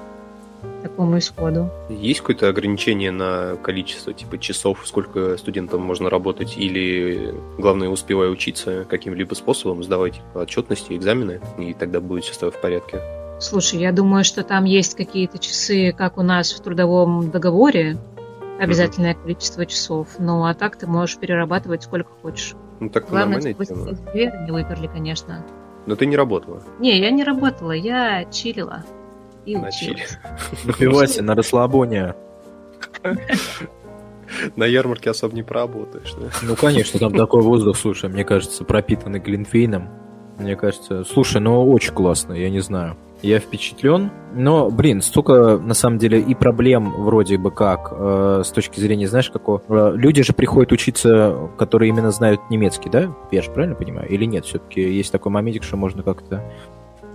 [1.00, 1.70] такому исходу.
[1.88, 8.84] Есть какое-то ограничение на количество типа часов, сколько студентам можно работать, или главное, успевая учиться
[8.84, 13.00] каким-либо способом, сдавать отчетности, экзамены, и тогда будет все в порядке?
[13.40, 17.96] Слушай, я думаю, что там есть какие-то часы, как у нас в трудовом договоре,
[18.60, 19.22] обязательное mm-hmm.
[19.22, 20.08] количество часов.
[20.18, 22.54] Ну, а так ты можешь перерабатывать сколько хочешь.
[22.80, 24.46] Ну, так Главное, нормальная тема.
[24.46, 25.46] не выперли, конечно.
[25.86, 26.62] Но ты не работала?
[26.78, 28.84] Не, я не работала, я чилила
[29.46, 29.57] и.
[30.64, 32.14] Напивайся на расслабоне.
[34.57, 36.29] На ярмарке особо не поработаешь, да?
[36.42, 39.88] Ну, конечно, там такой воздух, слушай, мне кажется, пропитанный глинфейном.
[40.38, 42.96] Мне кажется, слушай, ну очень классно, я не знаю.
[43.22, 44.11] Я впечатлен.
[44.35, 49.07] Но, блин, столько, на самом деле, и проблем вроде бы как, э, с точки зрения,
[49.09, 49.62] знаешь, какого...
[49.68, 53.14] Э, люди же приходят учиться, которые именно знают немецкий, да?
[53.31, 54.09] Я же правильно понимаю?
[54.09, 54.46] Или нет?
[54.46, 56.42] Все-таки есть такой моментик, что можно как-то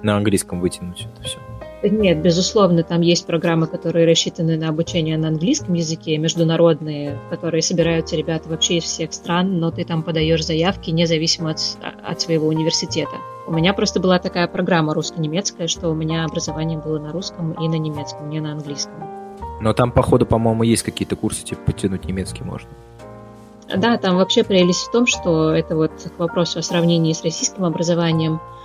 [0.03, 1.39] на английском вытянуть это все.
[1.83, 8.15] Нет, безусловно, там есть программы, которые рассчитаны на обучение на английском языке, международные, которые собираются
[8.15, 11.59] ребята вообще из всех стран, но ты там подаешь заявки независимо от,
[12.03, 13.17] от своего университета.
[13.45, 17.67] У меня просто была такая программа русско-немецкая, что у меня образование было на русском и
[17.67, 18.95] на немецком, не на английском.
[19.61, 22.69] Но там, походу, по-моему, есть какие-то курсы, типа, подтянуть немецкий можно.
[23.75, 27.65] Да, там вообще прелесть в том, что это вот к вопросу о сравнении с российским
[27.65, 28.64] образованием– а,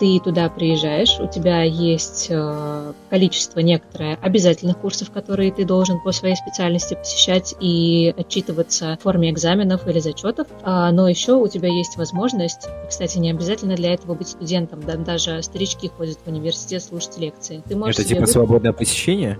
[0.00, 6.10] ты туда приезжаешь, у тебя есть э, количество некоторое обязательных курсов, которые ты должен по
[6.10, 11.68] своей специальности посещать и отчитываться в форме экзаменов или зачетов, а, но еще у тебя
[11.68, 16.82] есть возможность, кстати, не обязательно для этого быть студентом, да, даже старички ходят в университет
[16.82, 17.62] слушать лекции.
[17.68, 18.32] Ты можешь Это типа выбрать...
[18.32, 19.38] свободное посещение?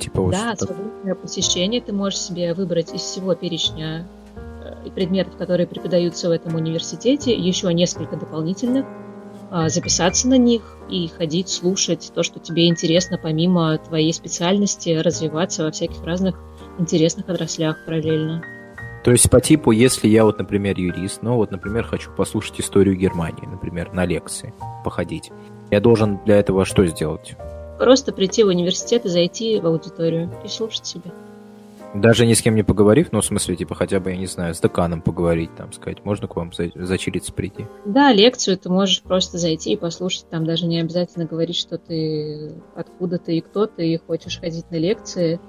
[0.00, 1.82] Типа вот да, свободное посещение.
[1.82, 4.06] Ты можешь себе выбрать из всего перечня
[4.84, 9.07] э, предметов, которые преподаются в этом университете, еще несколько дополнительных, а,
[9.68, 15.70] записаться на них и ходить, слушать то, что тебе интересно, помимо твоей специальности, развиваться во
[15.70, 16.36] всяких разных
[16.78, 18.42] интересных отраслях параллельно.
[19.04, 22.96] То есть по типу, если я вот, например, юрист, ну вот, например, хочу послушать историю
[22.96, 24.52] Германии, например, на лекции,
[24.84, 25.30] походить,
[25.70, 27.36] я должен для этого что сделать?
[27.78, 31.12] Просто прийти в университет и зайти в аудиторию и слушать себе.
[32.00, 34.54] Даже ни с кем не поговорив, ну, в смысле, типа, хотя бы, я не знаю,
[34.54, 37.66] с деканом поговорить, там, сказать, можно к вам за зачилиться прийти?
[37.84, 42.52] Да, лекцию ты можешь просто зайти и послушать, там даже не обязательно говорить, что ты
[42.76, 45.40] откуда ты и кто ты, и хочешь ходить на лекции.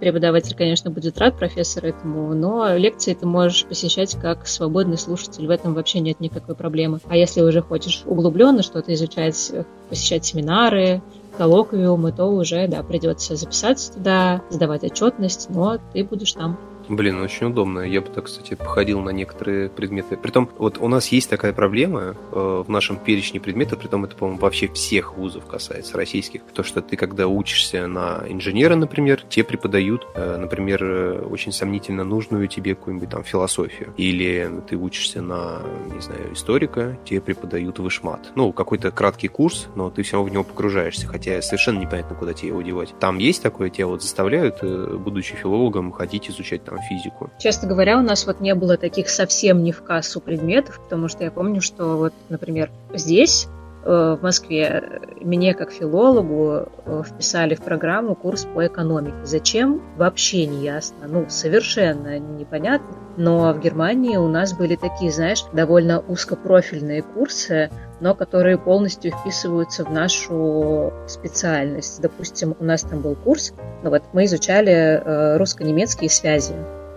[0.00, 5.50] Преподаватель, конечно, будет рад, профессор, этому, но лекции ты можешь посещать как свободный слушатель, в
[5.50, 6.98] этом вообще нет никакой проблемы.
[7.08, 9.52] А если уже хочешь углубленно что-то изучать,
[9.88, 11.00] посещать семинары,
[11.36, 16.58] коллоквиумы, то уже, да, придется записаться туда, сдавать отчетность, но ты будешь там.
[16.88, 17.80] Блин, очень удобно.
[17.80, 20.16] Я бы так, кстати, походил на некоторые предметы.
[20.16, 24.40] Притом, вот у нас есть такая проблема э, в нашем перечне предметов, притом это, по-моему,
[24.40, 26.42] вообще всех вузов касается, российских.
[26.52, 32.04] То, что ты, когда учишься на инженера, например, тебе преподают, э, например, э, очень сомнительно
[32.04, 33.94] нужную тебе какую-нибудь там философию.
[33.96, 38.32] Или ты учишься на, не знаю, историка, тебе преподают вышмат.
[38.34, 42.34] Ну, какой-то краткий курс, но ты все равно в него погружаешься, хотя совершенно непонятно, куда
[42.34, 42.94] тебе его девать.
[43.00, 47.30] Там есть такое, тебя вот заставляют, э, будучи филологом, ходить изучать там физику.
[47.38, 51.24] Честно говоря, у нас вот не было таких совсем не в кассу предметов, потому что
[51.24, 53.48] я помню, что вот, например, здесь
[53.84, 59.16] в Москве мне как филологу э, вписали в программу курс по экономике.
[59.24, 59.82] Зачем?
[59.96, 61.06] Вообще не ясно.
[61.06, 62.96] Ну, совершенно непонятно.
[63.16, 67.70] Но в Германии у нас были такие, знаешь, довольно узкопрофильные курсы,
[68.00, 72.00] но которые полностью вписываются в нашу специальность.
[72.00, 76.54] Допустим, у нас там был курс, ну вот мы изучали э, русско-немецкие связи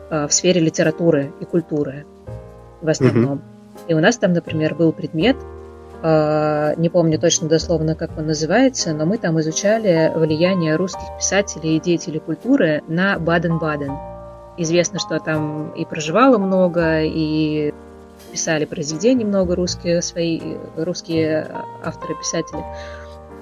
[0.10, 2.06] в сфере литературы и культуры
[2.82, 3.39] в основном.
[3.39, 3.89] Mm-hmm.
[3.89, 5.36] И у нас там, например, был предмет
[6.03, 11.79] не помню точно дословно, как он называется, но мы там изучали влияние русских писателей и
[11.79, 13.93] деятелей культуры на Баден-Баден.
[14.57, 17.73] Известно, что там и проживало много, и
[18.31, 20.39] писали произведения много русские, свои
[20.75, 21.47] русские
[21.83, 22.63] авторы-писатели.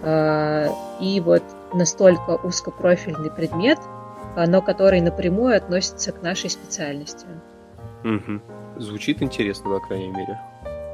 [0.03, 0.67] А,
[1.01, 3.79] и вот настолько узкопрофильный предмет,
[4.35, 7.25] но который напрямую относится к нашей специальности.
[8.03, 8.41] Угу.
[8.77, 10.39] Звучит интересно, по крайней мере.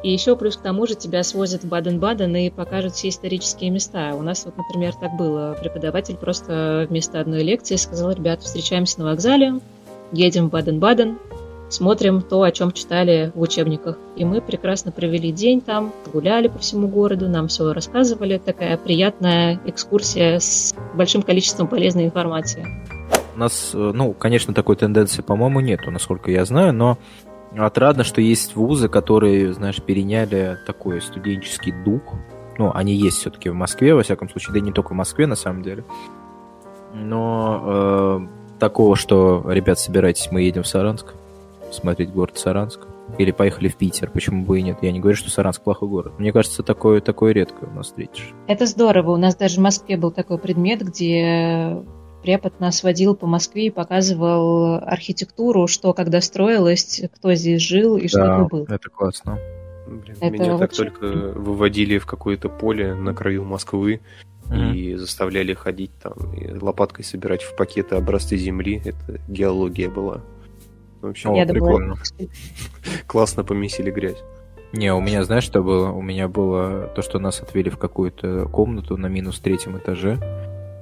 [0.03, 4.15] И еще плюс к тому же тебя свозят в Баден-Баден и покажут все исторические места.
[4.15, 5.55] У нас вот, например, так было.
[5.59, 9.59] Преподаватель просто вместо одной лекции сказал, ребят, встречаемся на вокзале,
[10.11, 11.17] едем в Баден-Баден,
[11.69, 13.97] смотрим то, о чем читали в учебниках.
[14.15, 18.39] И мы прекрасно провели день там, гуляли по всему городу, нам все рассказывали.
[18.39, 22.65] Такая приятная экскурсия с большим количеством полезной информации.
[23.35, 26.97] У нас, э, ну, конечно, такой тенденции, по-моему, нету, насколько я знаю, но
[27.57, 32.01] Отрадно, что есть вузы, которые, знаешь, переняли такой студенческий дух.
[32.57, 35.27] Ну, они есть все-таки в Москве, во всяком случае, да и не только в Москве,
[35.27, 35.83] на самом деле.
[36.93, 38.19] Но э,
[38.59, 41.13] такого, что, ребят, собирайтесь, мы едем в Саранск,
[41.71, 42.87] смотреть город Саранск.
[43.17, 44.77] Или поехали в Питер, почему бы и нет.
[44.81, 46.13] Я не говорю, что Саранск плохой город.
[46.17, 48.33] Мне кажется, такое, такое редко у нас встретишь.
[48.47, 49.11] Это здорово.
[49.11, 51.83] У нас даже в Москве был такой предмет, где
[52.21, 58.07] Препод нас водил по Москве и показывал архитектуру, что когда строилось, кто здесь жил и
[58.07, 58.65] что да, был.
[58.65, 59.39] это классно.
[59.87, 64.01] Блин, это меня так только выводили в какое-то поле на краю Москвы
[64.49, 64.73] mm-hmm.
[64.75, 68.81] и заставляли ходить там и лопаткой собирать в пакеты образцы земли.
[68.85, 70.21] Это геология была.
[71.01, 71.95] В общем, Я прикольно.
[73.07, 74.21] Классно помесили грязь.
[74.73, 75.91] Не, у меня, знаешь, что было?
[75.91, 80.19] У меня было то, что нас отвели в какую-то комнату на минус третьем этаже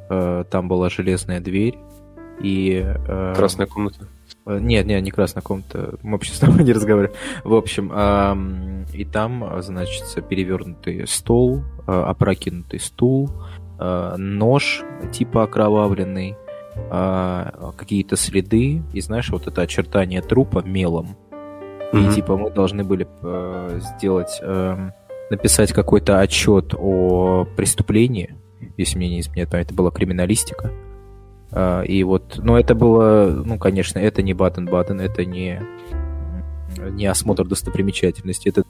[0.10, 1.78] Э, там была железная дверь
[2.41, 2.84] и...
[2.84, 4.08] Э, красная комната?
[4.45, 6.00] Э, нет, нет, не красная комната.
[6.02, 7.15] Мы вообще с тобой не разговариваем.
[7.43, 13.30] В общем, и там, значит, перевернутый стол, опрокинутый стул,
[13.78, 16.36] нож типа окровавленный,
[17.78, 21.15] какие-то следы, и знаешь, вот это очертание трупа мелом.
[21.93, 22.12] Mm-hmm.
[22.12, 23.08] И типа мы должны были
[23.80, 24.41] сделать,
[25.30, 28.36] написать какой-то отчет о преступлении,
[28.78, 30.72] если мне не изменяет память, это была криминалистика.
[31.52, 35.62] А, и вот, ну, это было, ну, конечно, это не Баден-Баден, это не,
[36.91, 38.63] не осмотр достопримечательности, это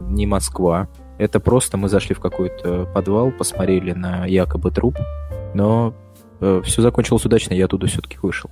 [0.00, 0.88] не Москва.
[1.18, 4.96] Это просто мы зашли в какой-то подвал, посмотрели на якобы труп,
[5.54, 5.94] но
[6.40, 8.50] э, все закончилось удачно, я оттуда все-таки вышел.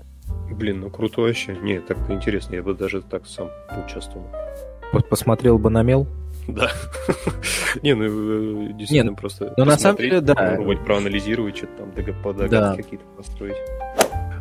[0.50, 1.56] Блин, ну круто вообще.
[1.62, 4.26] Не, так интересно, я бы даже так сам поучаствовал.
[5.08, 6.06] Посмотрел бы на мел?
[6.48, 6.72] Да.
[7.82, 10.34] Не, ну э, действительно просто Ну на самом деле, да.
[10.34, 13.56] Попробовать проанализировать, что-то там догадки какие-то построить.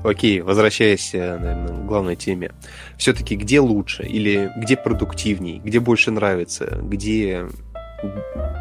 [0.03, 2.51] Окей, возвращаясь, э, наверное, к главной теме.
[2.97, 7.45] Все-таки где лучше или где продуктивней, где больше нравится, где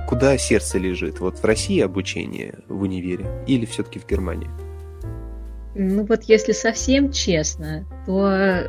[0.08, 1.20] куда сердце лежит?
[1.20, 4.50] Вот в России обучение в универе или все-таки в Германии?
[5.74, 8.66] Ну вот если совсем честно, то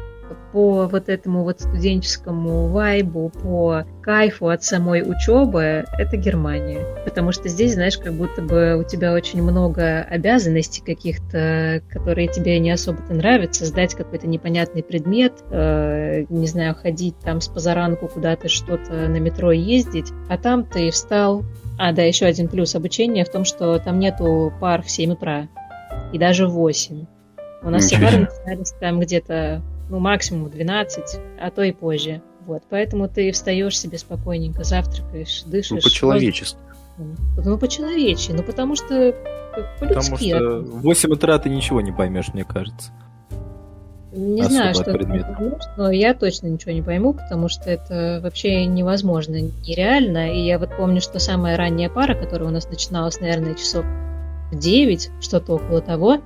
[0.52, 6.86] по вот этому вот студенческому вайбу, по кайфу от самой учебы, это Германия.
[7.04, 12.60] Потому что здесь, знаешь, как будто бы у тебя очень много обязанностей каких-то, которые тебе
[12.60, 18.50] не особо-то нравятся, сдать какой-то непонятный предмет, э, не знаю, ходить там с позаранку куда-то
[18.50, 21.44] что-то на метро ездить, а там ты встал.
[21.80, 25.48] А, да, еще один плюс обучения в том, что там нету пар в 7 утра
[26.12, 27.06] и даже в 8.
[27.64, 32.22] У нас все пары начинались там где-то ну, максимум 12, а то и позже.
[32.46, 35.72] Вот, поэтому ты встаешь себе спокойненько, завтракаешь, дышишь.
[35.72, 36.58] Ну, по-человечески.
[36.98, 39.14] Ну, по-человечески, ну, потому что
[39.80, 40.04] по-людски.
[40.04, 42.92] Потому что в 8 утра ты ничего не поймешь, мне кажется.
[44.12, 48.66] Не Особо знаю, что это но я точно ничего не пойму, потому что это вообще
[48.66, 50.34] невозможно, нереально.
[50.34, 53.86] И я вот помню, что самая ранняя пара, которая у нас начиналась, наверное, часов
[54.52, 56.20] в 9, что-то около того,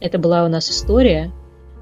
[0.00, 1.32] это была у нас история,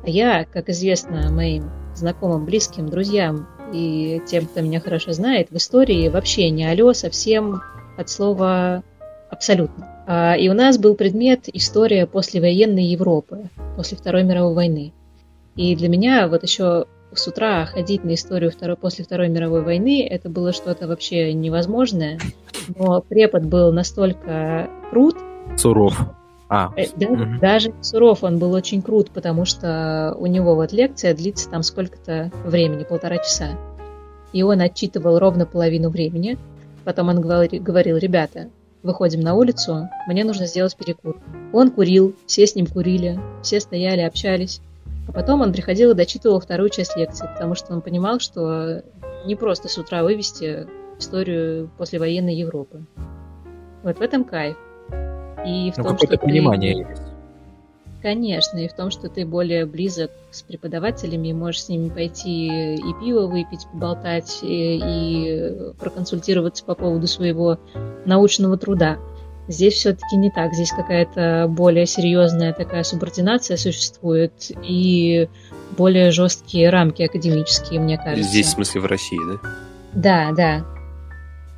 [0.05, 6.09] я, как известно моим знакомым, близким, друзьям и тем, кто меня хорошо знает, в истории
[6.09, 7.63] вообще не алё совсем
[7.97, 8.83] от слова
[9.31, 9.89] абсолютно.
[10.07, 14.93] А, и у нас был предмет история послевоенной Европы, после Второй мировой войны.
[15.57, 20.07] И для меня вот еще с утра ходить на историю второй, после Второй мировой войны,
[20.09, 22.19] это было что-то вообще невозможное.
[22.77, 25.17] но препод был настолько крут.
[25.57, 25.99] Суров.
[26.55, 27.25] А, э, да, угу.
[27.41, 32.31] даже суров он был очень крут, потому что у него вот лекция длится там сколько-то
[32.45, 33.59] времени, полтора часа.
[34.35, 36.37] И он отчитывал ровно половину времени.
[36.85, 38.51] Потом он говорил, ребята,
[38.83, 41.19] выходим на улицу, мне нужно сделать перекур.
[41.55, 44.61] Он курил, все с ним курили, все стояли, общались.
[45.09, 48.83] А потом он приходил и дочитывал вторую часть лекции, потому что он понимал, что
[49.25, 50.67] не просто с утра вывести
[50.99, 52.85] историю послевоенной Европы.
[53.83, 54.59] Вот в этом кайф.
[55.45, 56.91] И в ну, том, что понимание ты...
[56.91, 57.03] есть.
[58.03, 62.95] Конечно, и в том, что ты более близок с преподавателями, можешь с ними пойти и
[63.01, 67.59] пиво выпить, поболтать, и, и проконсультироваться по поводу своего
[68.05, 68.99] научного труда.
[69.47, 70.53] Здесь все-таки не так.
[70.53, 74.33] Здесь какая-то более серьезная такая субординация существует
[74.63, 75.29] и
[75.77, 78.29] более жесткие рамки академические, мне кажется.
[78.29, 79.51] Здесь, в смысле, в России, да?
[79.95, 80.72] Да, да.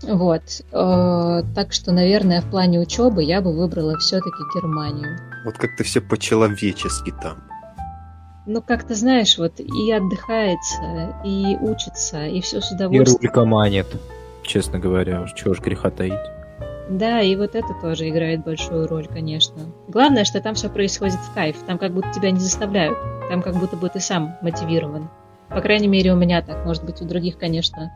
[0.07, 0.43] Вот.
[0.73, 5.19] Э, так что, наверное, в плане учебы я бы выбрала все-таки Германию.
[5.45, 7.43] Вот как-то все по-человечески там.
[8.47, 13.03] Ну, как-то, знаешь, вот и отдыхается, и учится, и все с удовольствием.
[13.03, 13.87] И рубрика манит,
[14.43, 16.13] честно говоря, уж чего ж греха таить.
[16.91, 19.63] Да, и вот это тоже играет большую роль, конечно.
[19.89, 21.57] Главное, что там все происходит в кайф.
[21.67, 22.99] Там как будто тебя не заставляют.
[23.31, 25.09] Там как будто бы ты сам мотивирован.
[25.49, 26.67] По крайней мере, у меня так.
[26.67, 27.91] Может быть, у других, конечно,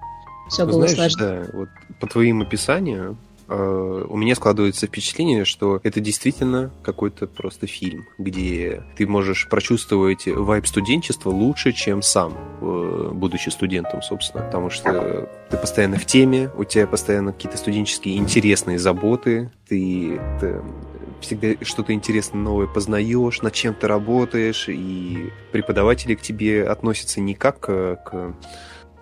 [0.48, 1.42] все было Знаешь, сложно.
[1.42, 1.68] Да, вот
[2.00, 3.16] по твоим описанию
[3.48, 10.26] э, у меня складывается впечатление, что это действительно какой-то просто фильм, где ты можешь прочувствовать
[10.26, 14.44] вайб студенчества лучше, чем сам, э, будучи студентом, собственно.
[14.44, 20.62] Потому что ты постоянно в теме, у тебя постоянно какие-то студенческие интересные заботы, ты, ты
[21.20, 27.34] всегда что-то интересное новое познаешь, над чем ты работаешь, и преподаватели к тебе относятся не
[27.34, 28.34] как к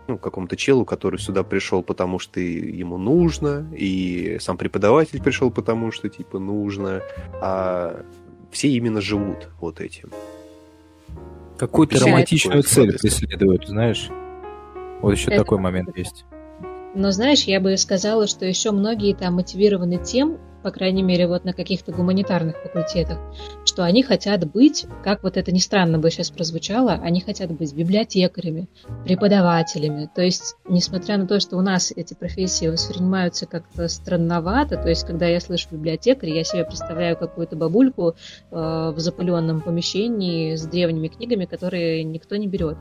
[0.09, 5.91] ну, какому-то челу, который сюда пришел, потому что ему нужно, и сам преподаватель пришел, потому
[5.93, 7.03] что, типа, нужно,
[7.41, 8.05] а
[8.51, 10.11] все именно живут вот этим.
[11.59, 14.11] Какую-то романтичную цель преследуют, знаешь?
[15.01, 15.39] Вот еще Это...
[15.39, 16.25] такой момент есть.
[16.97, 21.45] Но знаешь, я бы сказала, что еще многие там мотивированы тем, по крайней мере, вот
[21.45, 23.19] на каких-то гуманитарных факультетах,
[23.67, 27.75] что они хотят быть, как вот это ни странно бы сейчас прозвучало, они хотят быть
[27.75, 28.71] библиотекарями,
[29.05, 30.09] преподавателями.
[30.13, 35.07] То есть, несмотря на то, что у нас эти профессии воспринимаются как-то странновато, то есть,
[35.07, 38.15] когда я слышу библиотекарь, я себе представляю какую-то бабульку э,
[38.51, 42.79] в запыленном помещении с древними книгами, которые никто не берет.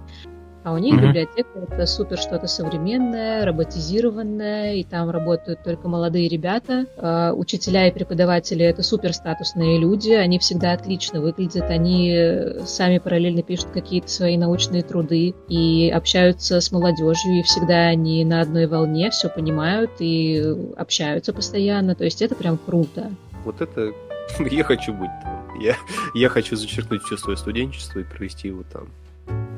[0.65, 1.07] А у них mm-hmm.
[1.07, 6.87] библиотека это супер что-то современное, роботизированное, и там работают только молодые ребята.
[6.97, 13.43] Э, учителя и преподаватели это супер статусные люди, они всегда отлично выглядят, они сами параллельно
[13.43, 19.11] пишут какие-то свои научные труды и общаются с молодежью, и всегда они на одной волне,
[19.11, 20.43] все понимают и
[20.77, 21.93] общаются постоянно.
[21.93, 23.11] То есть это прям круто.
[23.43, 23.93] Вот это
[24.39, 25.59] я хочу быть там.
[25.59, 25.75] Я,
[26.15, 28.87] я хочу зачеркнуть все свое студенчество и провести его там.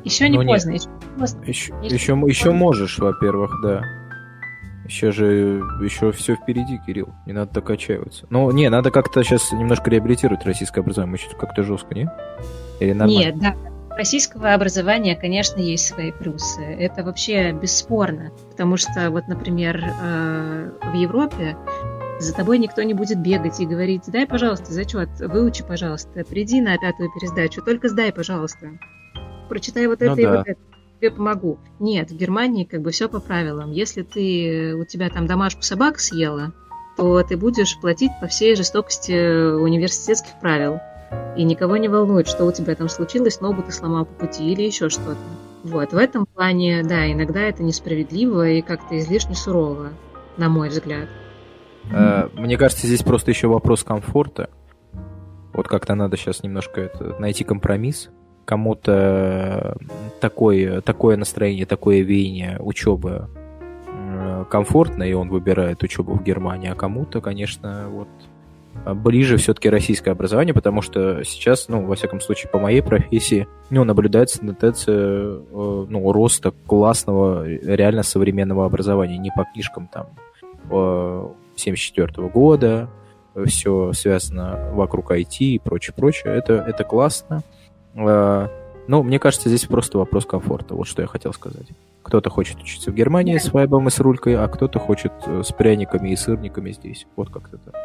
[0.04, 0.72] Еще не Но поздно.
[0.72, 1.44] Еще, поздно.
[1.44, 3.82] Еще, еще, еще можешь, во-первых, да.
[4.86, 7.10] Еще же, еще все впереди, Кирилл.
[7.26, 8.26] Не надо так отчаиваться.
[8.30, 11.18] Ну, не, надо как-то сейчас немножко реабилитировать российское образование.
[11.18, 12.10] Еще как-то жестко, не?
[12.80, 13.20] Или нормально?
[13.20, 13.56] Нет, да.
[13.98, 16.62] Российского образования, конечно, есть свои плюсы.
[16.62, 18.32] Это вообще бесспорно.
[18.52, 21.58] Потому что, вот, например, э, в Европе
[22.20, 26.78] за тобой никто не будет бегать и говорить, дай, пожалуйста, зачет, выучи, пожалуйста, приди на
[26.78, 28.72] пятую пересдачу, только сдай, пожалуйста
[29.48, 30.38] прочитай вот ну это ну, и да.
[30.38, 30.60] вот это,
[31.00, 31.60] тебе помогу.
[31.80, 33.72] Нет, в Германии как бы все по правилам.
[33.72, 36.54] Если ты, у тебя там домашку собак съела,
[36.98, 40.80] то ты будешь платить по всей жестокости университетских правил.
[41.38, 44.64] И никого не волнует, что у тебя там случилось, ногу ты сломал по пути или
[44.64, 45.18] еще что-то.
[45.64, 49.90] Вот, в этом плане, да, иногда это несправедливо и как-то излишне сурово,
[50.36, 51.08] на мой взгляд.
[51.92, 54.50] Э, мне кажется, здесь просто еще вопрос комфорта.
[55.54, 58.10] Вот как-то надо сейчас немножко это, найти компромисс
[58.48, 59.76] кому-то
[60.22, 63.28] такое, такое настроение, такое веяние учебы
[63.88, 68.08] э, комфортно, и он выбирает учебу в Германии, а кому-то, конечно, вот
[68.96, 73.84] ближе все-таки российское образование, потому что сейчас, ну, во всяком случае, по моей профессии, ну,
[73.84, 80.08] наблюдается тенденция, э, ну, роста классного, реально современного образования, не по книжкам там
[81.58, 82.90] 74 -го года,
[83.46, 86.34] все связано вокруг IT и прочее, прочее.
[86.34, 87.44] Это, это классно.
[87.98, 88.48] Э,
[88.88, 90.76] ну, мне кажется, здесь просто вопрос комфорта.
[90.76, 91.68] Вот что я хотел сказать.
[92.04, 95.52] Кто-то хочет учиться в Германии с вайбом и с рулькой, а кто-то хочет э, с
[95.52, 97.06] пряниками и сырниками здесь.
[97.16, 97.76] Вот как-то так.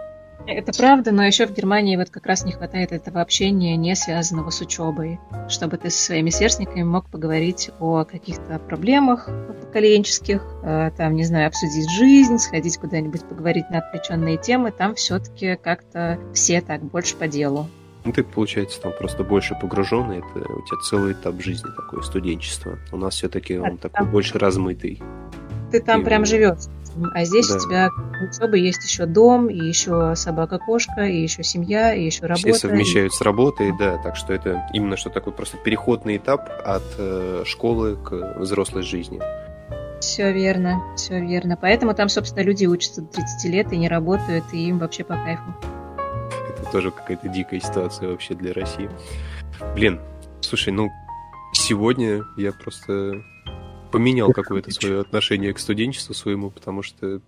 [0.46, 4.50] Это правда, но еще в Германии вот как раз не хватает этого общения, не связанного
[4.50, 9.28] с учебой, чтобы ты со своими сверстниками мог поговорить о каких-то проблемах
[9.60, 15.56] поколенческих, э, там, не знаю, обсудить жизнь, сходить куда-нибудь поговорить на отвлеченные темы, там все-таки
[15.56, 17.68] как-то все так больше по делу.
[18.04, 22.78] Ну, ты, получается, там просто больше погруженный, это у тебя целый этап жизни такое, студенчество.
[22.90, 24.10] У нас все-таки он а, такой там...
[24.10, 25.00] больше размытый.
[25.70, 26.04] Ты там и...
[26.04, 26.64] прям живешь.
[27.14, 27.56] А здесь да.
[27.56, 27.88] у тебя
[28.28, 32.52] учеба есть еще дом, и еще собака-кошка, и еще семья, и еще работа.
[32.52, 36.82] Все совмещают с работой, да, так что это именно что такой просто переходный этап от
[36.98, 39.20] э, школы к взрослой жизни.
[40.00, 41.56] Все верно, все верно.
[41.58, 45.14] Поэтому там, собственно, люди учатся до 30 лет и не работают, и им вообще по
[45.14, 45.54] кайфу
[46.72, 48.90] тоже какая-то дикая ситуация вообще для России.
[49.74, 50.00] Блин,
[50.40, 50.90] слушай, ну,
[51.52, 53.22] сегодня я просто
[53.92, 57.20] поменял какое-то свое отношение к студенчеству своему, потому что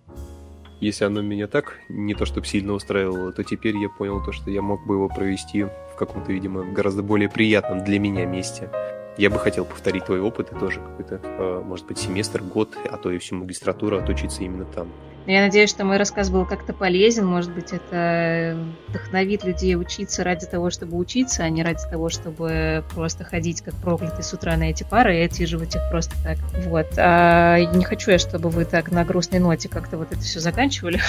[0.81, 4.49] если оно меня так не то чтобы сильно устраивало, то теперь я понял то, что
[4.49, 8.69] я мог бы его провести в каком-то, видимо, гораздо более приятном для меня месте.
[9.17, 12.97] Я бы хотел повторить твой опыт и тоже какой-то, а, может быть, семестр, год, а
[12.97, 14.91] то и всю магистратуру отучиться именно там.
[15.25, 17.25] Я надеюсь, что мой рассказ был как-то полезен.
[17.25, 18.57] Может быть, это
[18.89, 23.73] вдохновит людей учиться ради того, чтобы учиться, а не ради того, чтобы просто ходить как
[23.75, 26.37] проклятый с утра на эти пары и отсиживать их просто так.
[26.67, 26.87] Вот.
[26.97, 31.01] А не хочу я, чтобы вы так на грустной ноте как-то вот это все заканчивали.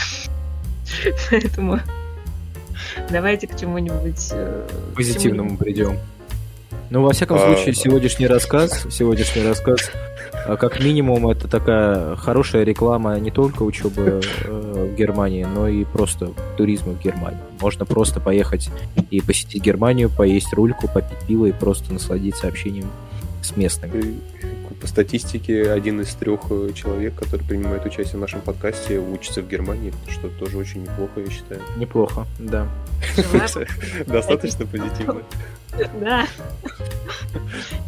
[1.30, 1.80] Поэтому
[3.10, 4.30] давайте к чему-нибудь...
[4.32, 5.98] Э, Позитивному придем.
[6.90, 9.90] Ну, во всяком а, случае, сегодняшний рассказ, сегодняшний рассказ,
[10.46, 15.84] а, как минимум, это такая хорошая реклама не только учебы э, в Германии, но и
[15.84, 17.40] просто туризма в Германии.
[17.60, 18.70] Можно просто поехать
[19.10, 22.86] и посетить Германию, поесть рульку, попить пиво и просто насладиться общением
[23.42, 24.20] с местными.
[24.86, 29.48] По статистике, один из трех э, человек, который принимает участие в нашем подкасте, учится в
[29.48, 31.60] Германии, что тоже очень неплохо, я считаю.
[31.76, 32.68] Неплохо, да.
[34.06, 35.22] Достаточно позитивно.
[36.00, 36.28] Да.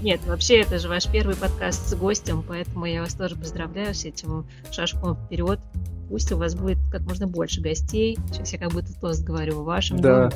[0.03, 4.05] Нет, вообще это же ваш первый подкаст с гостем, поэтому я вас тоже поздравляю с
[4.05, 5.61] этим шажком вперед.
[6.09, 8.19] Пусть у вас будет как можно больше гостей.
[8.33, 10.01] Сейчас я как будто тост говорю о вашем.
[10.01, 10.31] Да.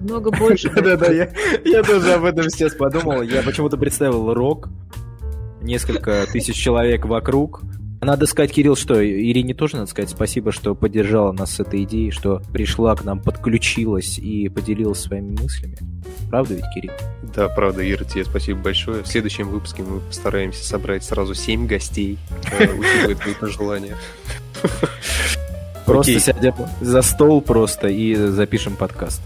[0.00, 0.68] Много больше.
[0.74, 1.10] Да-да-да,
[1.64, 3.22] я тоже об этом сейчас подумал.
[3.22, 4.68] Я почему-то представил рок,
[5.66, 7.62] несколько тысяч человек вокруг,
[8.00, 12.10] надо сказать, Кирилл, что Ирине тоже надо сказать спасибо, что поддержала нас с этой идеей,
[12.10, 15.76] что пришла к нам, подключилась и поделилась своими мыслями.
[16.30, 16.92] Правда ведь, Кирилл?
[17.34, 19.02] Да, правда, Ира, тебе спасибо большое.
[19.02, 22.18] В следующем выпуске мы постараемся собрать сразу семь гостей,
[22.58, 23.96] э, учитывая твои пожелания.
[25.84, 29.22] Просто сядем за стол просто и запишем подкаст.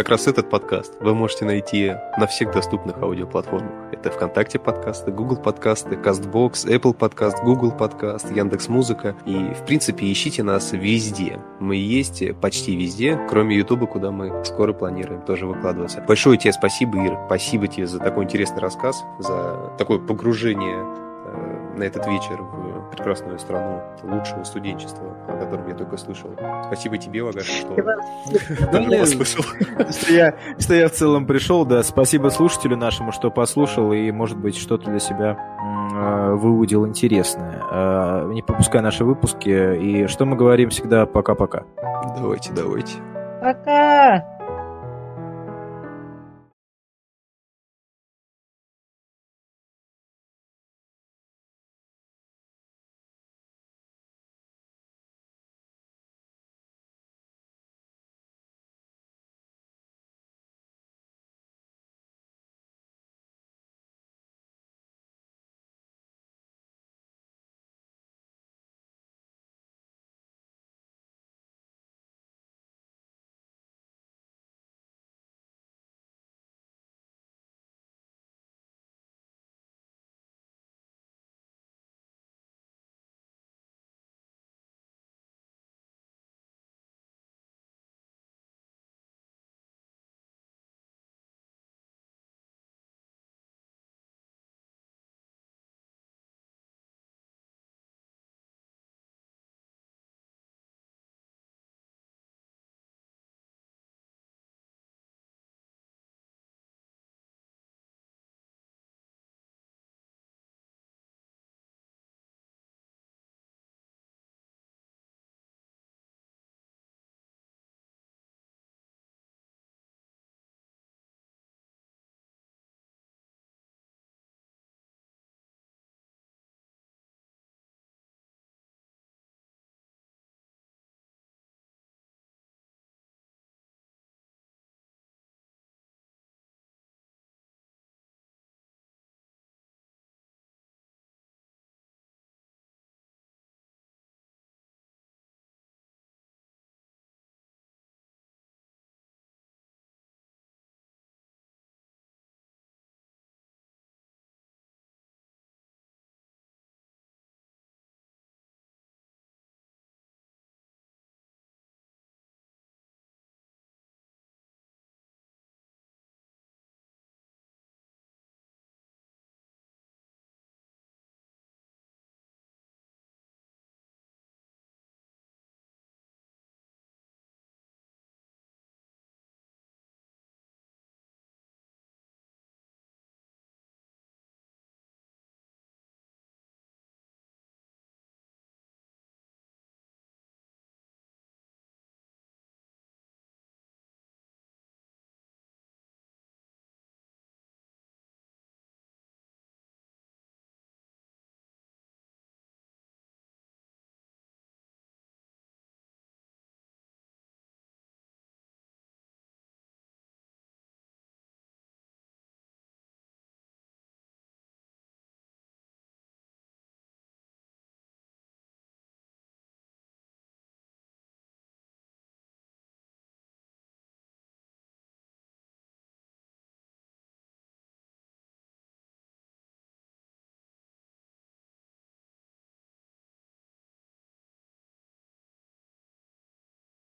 [0.00, 3.92] Как раз этот подкаст вы можете найти на всех доступных аудиоплатформах.
[3.92, 9.14] Это ВКонтакте подкасты, Google подкасты, CastBox, Apple подкаст, Google подкаст, Яндекс Музыка.
[9.26, 11.38] И, в принципе, ищите нас везде.
[11.58, 16.02] Мы есть почти везде, кроме Ютуба, куда мы скоро планируем тоже выкладываться.
[16.08, 17.18] Большое тебе спасибо, Ир.
[17.26, 21.09] Спасибо тебе за такой интересный рассказ, за такое погружение
[21.76, 26.30] на этот вечер в прекрасную страну лучшего студенчества, о котором я только слышал.
[26.66, 27.74] Спасибо тебе, Вагаш, что
[28.72, 29.44] даже послушал.
[30.58, 31.82] Что я в целом пришел, да.
[31.82, 35.36] Спасибо слушателю нашему, что послушал и, может быть, что-то для себя
[35.92, 37.62] а, выудил интересное.
[37.70, 39.76] А, не пропускай наши выпуски.
[39.76, 41.64] И что мы говорим всегда пока-пока.
[42.16, 42.96] Давайте, давайте.
[43.40, 44.39] Пока!